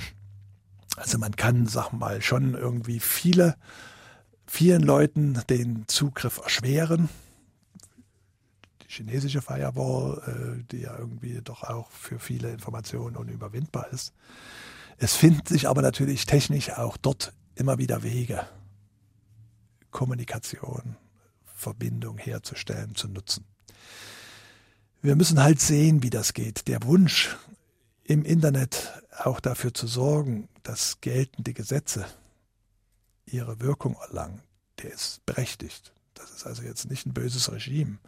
Also 0.96 1.18
man 1.18 1.36
kann, 1.36 1.68
sag 1.68 1.92
mal, 1.92 2.22
schon 2.22 2.56
irgendwie 2.56 3.00
viele, 3.00 3.56
vielen 4.48 4.82
Leuten 4.82 5.42
den 5.50 5.88
Zugriff 5.88 6.38
erschweren. 6.38 7.10
Die 8.82 8.88
chinesische 8.88 9.42
Firewall, 9.42 10.60
äh, 10.60 10.64
die 10.72 10.82
ja 10.82 10.98
irgendwie 10.98 11.42
doch 11.42 11.64
auch 11.64 11.92
für 11.92 12.20
viele 12.20 12.52
Informationen 12.52 13.16
unüberwindbar 13.16 13.88
ist. 13.92 14.14
Es 14.98 15.16
finden 15.16 15.46
sich 15.46 15.68
aber 15.68 15.82
natürlich 15.82 16.26
technisch 16.26 16.72
auch 16.72 16.98
dort 16.98 17.34
immer 17.56 17.78
wieder 17.78 18.04
Wege. 18.04 18.46
Kommunikation, 19.92 20.98
Verbindung 21.46 22.18
herzustellen, 22.18 22.96
zu 22.96 23.08
nutzen. 23.08 23.46
Wir 25.02 25.16
müssen 25.16 25.42
halt 25.42 25.62
sehen, 25.62 26.04
wie 26.04 26.10
das 26.10 26.34
geht. 26.34 26.68
Der 26.68 26.84
Wunsch 26.84 27.38
im 28.04 28.26
Internet 28.26 29.02
auch 29.18 29.40
dafür 29.40 29.74
zu 29.74 29.88
sorgen, 29.88 30.50
dass 30.64 31.00
geltende 31.00 31.54
Gesetze 31.54 32.06
ihre 33.26 33.62
Wirkung 33.62 33.96
erlangen, 34.02 34.42
der 34.84 34.92
ist 34.92 35.26
berechtigt. 35.26 35.94
Das 36.16 36.32
ist 36.32 36.46
also 36.46 36.64
jetzt 36.64 36.90
nicht 36.90 37.06
ein 37.06 37.14
böses 37.14 37.50
Regime, 37.50 38.00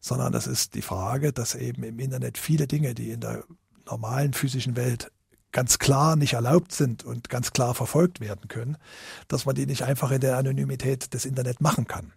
sondern 0.00 0.32
das 0.32 0.46
ist 0.46 0.74
die 0.74 0.80
Frage, 0.80 1.34
dass 1.34 1.54
eben 1.54 1.82
im 1.82 1.98
Internet 1.98 2.38
viele 2.38 2.66
Dinge, 2.66 2.94
die 2.94 3.10
in 3.10 3.20
der 3.20 3.44
normalen 3.84 4.32
physischen 4.32 4.74
Welt 4.74 5.12
ganz 5.52 5.78
klar 5.78 6.16
nicht 6.16 6.32
erlaubt 6.32 6.72
sind 6.72 7.04
und 7.04 7.28
ganz 7.28 7.52
klar 7.52 7.74
verfolgt 7.74 8.20
werden 8.20 8.48
können, 8.48 8.78
dass 9.28 9.44
man 9.44 9.54
die 9.54 9.66
nicht 9.66 9.82
einfach 9.82 10.10
in 10.10 10.20
der 10.22 10.38
Anonymität 10.38 11.12
des 11.12 11.26
Internet 11.26 11.60
machen 11.60 11.86
kann. 11.86 12.12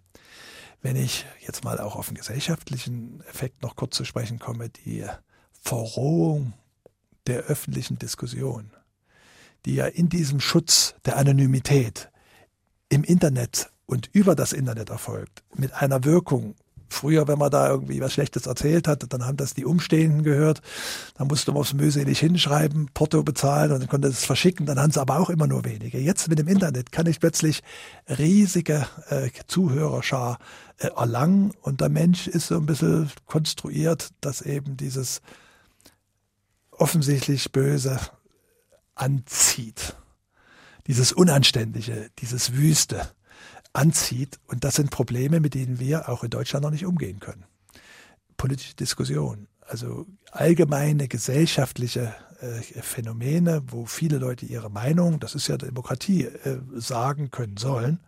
Wenn 0.81 0.95
ich 0.95 1.25
jetzt 1.45 1.63
mal 1.63 1.79
auch 1.79 1.95
auf 1.95 2.07
den 2.07 2.15
gesellschaftlichen 2.15 3.21
Effekt 3.29 3.61
noch 3.61 3.75
kurz 3.75 3.97
zu 3.97 4.05
sprechen 4.05 4.39
komme, 4.39 4.69
die 4.69 5.05
Verrohung 5.51 6.53
der 7.27 7.41
öffentlichen 7.41 7.99
Diskussion, 7.99 8.71
die 9.65 9.75
ja 9.75 9.87
in 9.87 10.07
diesem 10.07 10.39
Schutz 10.39 10.95
der 11.05 11.17
Anonymität 11.17 12.09
im 12.87 13.03
Internet 13.03 13.71
und 13.85 14.09
über 14.13 14.35
das 14.35 14.53
Internet 14.53 14.89
erfolgt, 14.89 15.43
mit 15.53 15.73
einer 15.73 16.05
Wirkung 16.05 16.55
Früher, 16.91 17.27
wenn 17.27 17.37
man 17.37 17.51
da 17.51 17.69
irgendwie 17.69 18.01
was 18.01 18.13
Schlechtes 18.13 18.47
erzählt 18.47 18.87
hat, 18.87 19.05
dann 19.13 19.25
haben 19.25 19.37
das 19.37 19.53
die 19.53 19.63
Umstehenden 19.63 20.23
gehört. 20.23 20.61
Dann 21.15 21.27
musste 21.27 21.51
man 21.51 21.61
aufs 21.61 21.73
mühselig 21.73 22.19
hinschreiben, 22.19 22.89
Porto 22.93 23.21
bezahlen 23.21 23.71
und 23.71 23.79
dann 23.79 23.87
konnte 23.87 24.07
es 24.07 24.25
verschicken. 24.25 24.65
Dann 24.65 24.79
haben 24.79 24.91
sie 24.91 24.99
aber 24.99 25.19
auch 25.19 25.29
immer 25.29 25.45
nur 25.45 25.65
wenige. 25.65 25.99
Jetzt 25.99 26.27
mit 26.29 26.39
dem 26.39 26.47
Internet 26.47 26.91
kann 26.91 27.05
ich 27.05 27.19
plötzlich 27.19 27.61
riesige 28.07 28.87
äh, 29.09 29.29
Zuhörerschar 29.47 30.39
erlangen 30.79 31.51
und 31.61 31.81
der 31.81 31.89
Mensch 31.89 32.27
ist 32.27 32.47
so 32.47 32.55
ein 32.55 32.65
bisschen 32.65 33.11
konstruiert, 33.25 34.11
dass 34.21 34.41
eben 34.41 34.77
dieses 34.77 35.21
offensichtlich 36.71 37.51
Böse 37.51 37.99
anzieht. 38.95 39.95
Dieses 40.87 41.11
Unanständige, 41.11 42.09
dieses 42.19 42.53
Wüste 42.53 43.11
anzieht. 43.73 44.39
Und 44.47 44.63
das 44.63 44.75
sind 44.75 44.89
Probleme, 44.89 45.39
mit 45.39 45.53
denen 45.53 45.79
wir 45.79 46.09
auch 46.09 46.23
in 46.23 46.29
Deutschland 46.29 46.63
noch 46.63 46.71
nicht 46.71 46.85
umgehen 46.85 47.19
können. 47.19 47.45
Politische 48.37 48.75
Diskussion, 48.75 49.47
also 49.61 50.07
allgemeine 50.31 51.07
gesellschaftliche 51.07 52.15
äh, 52.39 52.61
Phänomene, 52.81 53.61
wo 53.67 53.85
viele 53.85 54.17
Leute 54.17 54.45
ihre 54.45 54.69
Meinung, 54.69 55.19
das 55.19 55.35
ist 55.35 55.47
ja 55.47 55.57
Demokratie, 55.57 56.23
äh, 56.23 56.59
sagen 56.75 57.31
können 57.31 57.57
sollen. 57.57 57.99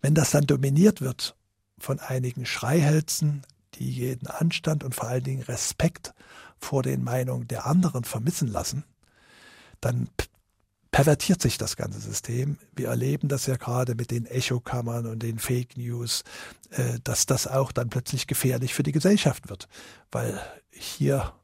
Wenn 0.00 0.14
das 0.14 0.30
dann 0.30 0.46
dominiert 0.46 1.00
wird 1.00 1.34
von 1.80 2.00
einigen 2.00 2.46
Schreihälsen, 2.46 3.42
die 3.74 3.90
jeden 3.90 4.26
Anstand 4.26 4.84
und 4.84 4.94
vor 4.94 5.08
allen 5.08 5.24
Dingen 5.24 5.42
Respekt 5.42 6.14
vor 6.58 6.82
den 6.82 7.04
Meinungen 7.04 7.46
der 7.48 7.66
anderen 7.66 8.04
vermissen 8.04 8.48
lassen, 8.48 8.84
dann 9.80 10.08
pervertiert 10.90 11.40
sich 11.40 11.58
das 11.58 11.76
ganze 11.76 12.00
System. 12.00 12.58
Wir 12.74 12.88
erleben 12.88 13.28
das 13.28 13.46
ja 13.46 13.56
gerade 13.56 13.94
mit 13.94 14.10
den 14.10 14.26
Echokammern 14.26 15.06
und 15.06 15.22
den 15.22 15.38
Fake 15.38 15.76
News, 15.76 16.24
äh, 16.70 16.98
dass 17.04 17.26
das 17.26 17.46
auch 17.46 17.72
dann 17.72 17.90
plötzlich 17.90 18.26
gefährlich 18.26 18.74
für 18.74 18.82
die 18.82 18.92
Gesellschaft 18.92 19.48
wird, 19.48 19.68
weil 20.10 20.40
hier 20.70 21.34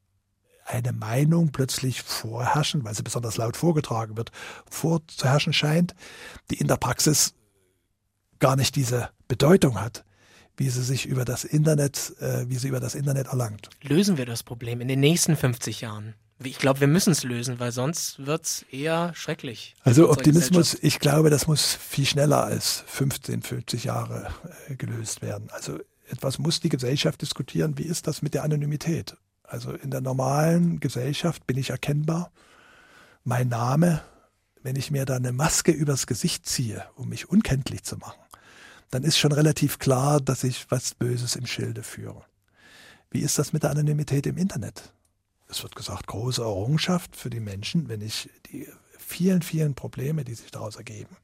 eine 0.64 0.92
Meinung 0.92 1.52
plötzlich 1.52 2.02
vorherrschen, 2.02 2.84
weil 2.84 2.94
sie 2.94 3.02
besonders 3.02 3.36
laut 3.36 3.56
vorgetragen 3.56 4.16
wird, 4.16 4.32
vorzuherrschen 4.68 5.52
scheint, 5.52 5.94
die 6.50 6.56
in 6.56 6.68
der 6.68 6.76
Praxis 6.76 7.34
gar 8.38 8.56
nicht 8.56 8.74
diese 8.74 9.10
Bedeutung 9.28 9.80
hat, 9.80 10.04
wie 10.56 10.68
sie 10.68 10.82
sich 10.82 11.06
über 11.06 11.24
das 11.24 11.44
Internet, 11.44 12.14
äh, 12.20 12.48
wie 12.48 12.56
sie 12.56 12.68
über 12.68 12.80
das 12.80 12.94
Internet 12.94 13.28
erlangt. 13.28 13.70
Lösen 13.82 14.16
wir 14.16 14.26
das 14.26 14.42
Problem 14.42 14.80
in 14.80 14.88
den 14.88 15.00
nächsten 15.00 15.36
50 15.36 15.80
Jahren? 15.80 16.14
Ich 16.42 16.58
glaube, 16.58 16.80
wir 16.80 16.88
müssen 16.88 17.12
es 17.12 17.22
lösen, 17.22 17.60
weil 17.60 17.72
sonst 17.72 18.24
wird 18.26 18.44
es 18.44 18.62
eher 18.70 19.12
schrecklich. 19.14 19.74
Also 19.82 20.10
Optimismus, 20.10 20.76
ich 20.82 20.98
glaube, 20.98 21.30
das 21.30 21.46
muss 21.46 21.74
viel 21.74 22.06
schneller 22.06 22.44
als 22.44 22.84
15, 22.86 23.42
50 23.42 23.84
Jahre 23.84 24.28
äh, 24.68 24.74
gelöst 24.74 25.22
werden. 25.22 25.48
Also 25.50 25.78
etwas 26.08 26.38
muss 26.38 26.60
die 26.60 26.68
Gesellschaft 26.68 27.22
diskutieren. 27.22 27.78
Wie 27.78 27.84
ist 27.84 28.06
das 28.06 28.20
mit 28.20 28.34
der 28.34 28.42
Anonymität? 28.42 29.16
Also 29.44 29.72
in 29.72 29.90
der 29.90 30.00
normalen 30.00 30.80
Gesellschaft 30.80 31.46
bin 31.46 31.56
ich 31.56 31.70
erkennbar. 31.70 32.32
Mein 33.22 33.48
Name 33.48 34.02
wenn 34.64 34.76
ich 34.76 34.90
mir 34.90 35.04
da 35.04 35.16
eine 35.16 35.32
Maske 35.32 35.70
übers 35.70 36.06
Gesicht 36.06 36.46
ziehe, 36.46 36.84
um 36.96 37.10
mich 37.10 37.28
unkenntlich 37.28 37.84
zu 37.84 37.98
machen, 37.98 38.18
dann 38.94 39.02
ist 39.02 39.18
schon 39.18 39.32
relativ 39.32 39.80
klar, 39.80 40.20
dass 40.20 40.44
ich 40.44 40.70
was 40.70 40.94
Böses 40.94 41.34
im 41.34 41.46
Schilde 41.46 41.82
führe. 41.82 42.24
Wie 43.10 43.20
ist 43.20 43.38
das 43.40 43.52
mit 43.52 43.64
der 43.64 43.70
Anonymität 43.70 44.24
im 44.26 44.36
Internet? 44.36 44.92
Es 45.48 45.64
wird 45.64 45.74
gesagt, 45.74 46.06
große 46.06 46.42
Errungenschaft 46.42 47.16
für 47.16 47.28
die 47.28 47.40
Menschen, 47.40 47.88
wenn 47.88 48.00
ich 48.00 48.30
die 48.46 48.68
vielen, 48.96 49.42
vielen 49.42 49.74
Probleme, 49.74 50.24
die 50.24 50.34
sich 50.34 50.52
daraus 50.52 50.76
ergeben. 50.76 51.16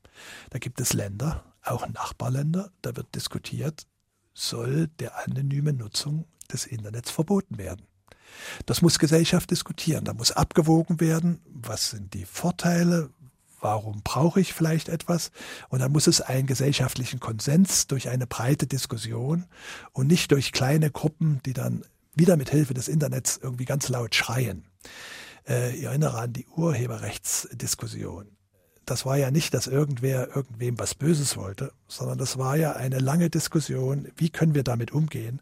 Da 0.50 0.58
gibt 0.58 0.80
es 0.80 0.92
Länder, 0.92 1.44
auch 1.62 1.88
Nachbarländer, 1.88 2.72
da 2.82 2.96
wird 2.96 3.14
diskutiert, 3.14 3.86
soll 4.34 4.88
der 4.98 5.24
anonyme 5.24 5.72
Nutzung 5.72 6.26
des 6.52 6.66
Internets 6.66 7.10
verboten 7.10 7.56
werden. 7.56 7.86
Das 8.66 8.82
muss 8.82 8.98
Gesellschaft 8.98 9.50
diskutieren. 9.50 10.04
Da 10.04 10.12
muss 10.12 10.32
abgewogen 10.32 10.98
werden, 10.98 11.40
was 11.46 11.90
sind 11.90 12.14
die 12.14 12.24
Vorteile, 12.24 13.10
warum 13.60 14.02
brauche 14.02 14.40
ich 14.40 14.52
vielleicht 14.52 14.88
etwas? 14.88 15.30
Und 15.68 15.80
dann 15.80 15.92
muss 15.92 16.06
es 16.06 16.20
einen 16.20 16.46
gesellschaftlichen 16.46 17.20
Konsens 17.20 17.86
durch 17.86 18.08
eine 18.08 18.26
breite 18.26 18.66
Diskussion 18.66 19.46
und 19.92 20.06
nicht 20.06 20.32
durch 20.32 20.52
kleine 20.52 20.90
Gruppen, 20.90 21.40
die 21.44 21.52
dann 21.52 21.84
wieder 22.14 22.36
mit 22.36 22.50
Hilfe 22.50 22.74
des 22.74 22.88
Internets 22.88 23.38
irgendwie 23.42 23.64
ganz 23.64 23.88
laut 23.88 24.14
schreien. 24.14 24.64
Äh, 25.48 25.74
ich 25.76 25.84
erinnere 25.84 26.18
an 26.18 26.32
die 26.32 26.46
Urheberrechtsdiskussion. 26.46 28.36
Das 28.86 29.06
war 29.06 29.16
ja 29.16 29.30
nicht, 29.30 29.54
dass 29.54 29.66
irgendwer 29.66 30.34
irgendwem 30.34 30.78
was 30.78 30.94
Böses 30.94 31.36
wollte, 31.36 31.72
sondern 31.86 32.18
das 32.18 32.38
war 32.38 32.56
ja 32.56 32.72
eine 32.72 32.98
lange 32.98 33.30
Diskussion, 33.30 34.08
wie 34.16 34.30
können 34.30 34.54
wir 34.54 34.64
damit 34.64 34.90
umgehen, 34.90 35.40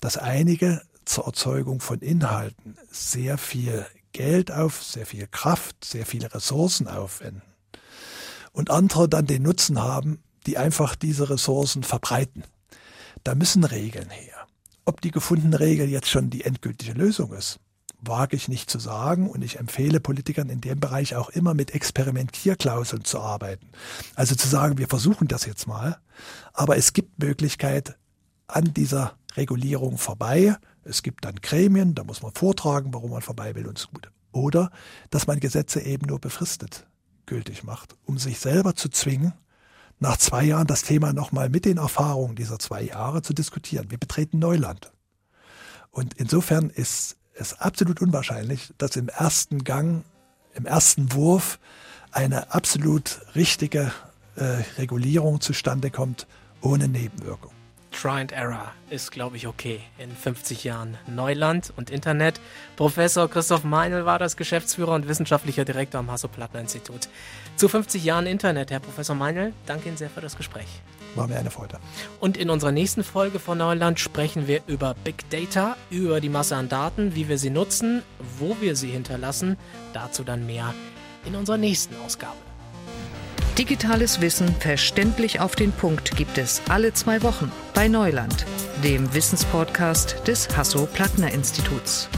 dass 0.00 0.16
einige 0.16 0.82
zur 1.04 1.26
Erzeugung 1.26 1.80
von 1.80 2.00
Inhalten 2.00 2.76
sehr 2.90 3.38
viel 3.38 3.86
Geld 4.12 4.50
auf, 4.50 4.82
sehr 4.82 5.06
viel 5.06 5.26
Kraft, 5.28 5.84
sehr 5.84 6.06
viele 6.06 6.34
Ressourcen 6.34 6.88
aufwenden 6.88 7.47
und 8.52 8.70
andere 8.70 9.08
dann 9.08 9.26
den 9.26 9.42
Nutzen 9.42 9.80
haben, 9.80 10.22
die 10.46 10.58
einfach 10.58 10.96
diese 10.96 11.30
Ressourcen 11.30 11.82
verbreiten. 11.82 12.44
Da 13.24 13.34
müssen 13.34 13.64
Regeln 13.64 14.10
her. 14.10 14.46
Ob 14.84 15.00
die 15.00 15.10
gefundene 15.10 15.60
Regel 15.60 15.88
jetzt 15.88 16.08
schon 16.08 16.30
die 16.30 16.44
endgültige 16.44 16.92
Lösung 16.92 17.32
ist, 17.32 17.60
wage 18.00 18.36
ich 18.36 18.48
nicht 18.48 18.70
zu 18.70 18.78
sagen 18.78 19.28
und 19.28 19.42
ich 19.42 19.58
empfehle 19.58 20.00
Politikern 20.00 20.48
in 20.48 20.60
dem 20.60 20.80
Bereich 20.80 21.16
auch 21.16 21.30
immer 21.30 21.52
mit 21.52 21.72
Experimentierklauseln 21.72 23.04
zu 23.04 23.20
arbeiten. 23.20 23.68
Also 24.14 24.34
zu 24.34 24.48
sagen, 24.48 24.78
wir 24.78 24.88
versuchen 24.88 25.28
das 25.28 25.46
jetzt 25.46 25.66
mal, 25.66 25.98
aber 26.52 26.76
es 26.76 26.92
gibt 26.92 27.18
Möglichkeit, 27.18 27.96
an 28.46 28.72
dieser 28.72 29.16
Regulierung 29.36 29.98
vorbei 29.98 30.56
es 30.88 31.02
gibt 31.02 31.24
dann 31.24 31.36
Gremien, 31.36 31.94
da 31.94 32.02
muss 32.02 32.22
man 32.22 32.32
vortragen, 32.32 32.94
warum 32.94 33.10
man 33.10 33.20
vorbei 33.20 33.54
will 33.54 33.66
und 33.66 33.78
so 33.78 33.88
gut. 33.88 34.10
Oder 34.32 34.70
dass 35.10 35.26
man 35.26 35.38
Gesetze 35.38 35.80
eben 35.80 36.06
nur 36.06 36.18
befristet 36.18 36.86
gültig 37.28 37.62
macht, 37.62 37.96
um 38.04 38.18
sich 38.18 38.40
selber 38.40 38.74
zu 38.74 38.88
zwingen, 38.88 39.32
nach 40.00 40.16
zwei 40.16 40.44
Jahren 40.44 40.66
das 40.66 40.82
Thema 40.82 41.12
nochmal 41.12 41.48
mit 41.48 41.64
den 41.64 41.78
Erfahrungen 41.78 42.36
dieser 42.36 42.58
zwei 42.58 42.82
Jahre 42.82 43.22
zu 43.22 43.32
diskutieren. 43.32 43.90
Wir 43.90 43.98
betreten 43.98 44.38
Neuland. 44.38 44.92
Und 45.90 46.14
insofern 46.14 46.70
ist 46.70 47.16
es 47.34 47.54
absolut 47.54 48.00
unwahrscheinlich, 48.00 48.72
dass 48.78 48.96
im 48.96 49.08
ersten 49.08 49.64
Gang, 49.64 50.04
im 50.54 50.66
ersten 50.66 51.12
Wurf 51.12 51.58
eine 52.10 52.52
absolut 52.52 53.20
richtige 53.34 53.92
äh, 54.36 54.62
Regulierung 54.78 55.40
zustande 55.40 55.90
kommt, 55.90 56.26
ohne 56.60 56.88
Nebenwirkung. 56.88 57.57
Try 57.90 58.20
and 58.20 58.32
Error 58.32 58.72
ist, 58.90 59.10
glaube 59.10 59.36
ich, 59.36 59.46
okay. 59.46 59.80
In 59.98 60.14
50 60.14 60.64
Jahren 60.64 60.96
Neuland 61.06 61.72
und 61.76 61.90
Internet. 61.90 62.40
Professor 62.76 63.28
Christoph 63.28 63.64
Meinl 63.64 64.04
war 64.06 64.18
das 64.18 64.36
Geschäftsführer 64.36 64.92
und 64.92 65.08
wissenschaftlicher 65.08 65.64
Direktor 65.64 66.00
am 66.00 66.10
Hasso-Plattner-Institut. 66.10 67.08
Zu 67.56 67.68
50 67.68 68.04
Jahren 68.04 68.26
Internet, 68.26 68.70
Herr 68.70 68.80
Professor 68.80 69.16
Meinl, 69.16 69.52
danke 69.66 69.88
Ihnen 69.88 69.96
sehr 69.96 70.10
für 70.10 70.20
das 70.20 70.36
Gespräch. 70.36 70.68
War 71.14 71.26
mir 71.26 71.38
eine 71.38 71.50
Freude. 71.50 71.78
Und 72.20 72.36
in 72.36 72.50
unserer 72.50 72.72
nächsten 72.72 73.02
Folge 73.02 73.38
von 73.38 73.58
Neuland 73.58 73.98
sprechen 73.98 74.46
wir 74.46 74.60
über 74.66 74.94
Big 75.04 75.28
Data, 75.30 75.76
über 75.90 76.20
die 76.20 76.28
Masse 76.28 76.56
an 76.56 76.68
Daten, 76.68 77.14
wie 77.14 77.28
wir 77.28 77.38
sie 77.38 77.50
nutzen, 77.50 78.02
wo 78.38 78.56
wir 78.60 78.76
sie 78.76 78.90
hinterlassen. 78.90 79.56
Dazu 79.92 80.22
dann 80.22 80.46
mehr 80.46 80.74
in 81.24 81.34
unserer 81.34 81.56
nächsten 81.56 81.96
Ausgabe. 82.04 82.47
Digitales 83.58 84.20
Wissen 84.20 84.54
verständlich 84.54 85.40
auf 85.40 85.56
den 85.56 85.72
Punkt 85.72 86.16
gibt 86.16 86.38
es 86.38 86.62
alle 86.68 86.92
zwei 86.92 87.22
Wochen 87.24 87.50
bei 87.74 87.88
Neuland, 87.88 88.46
dem 88.84 89.12
Wissenspodcast 89.12 90.22
des 90.28 90.56
Hasso-Plattner-Instituts. 90.56 92.08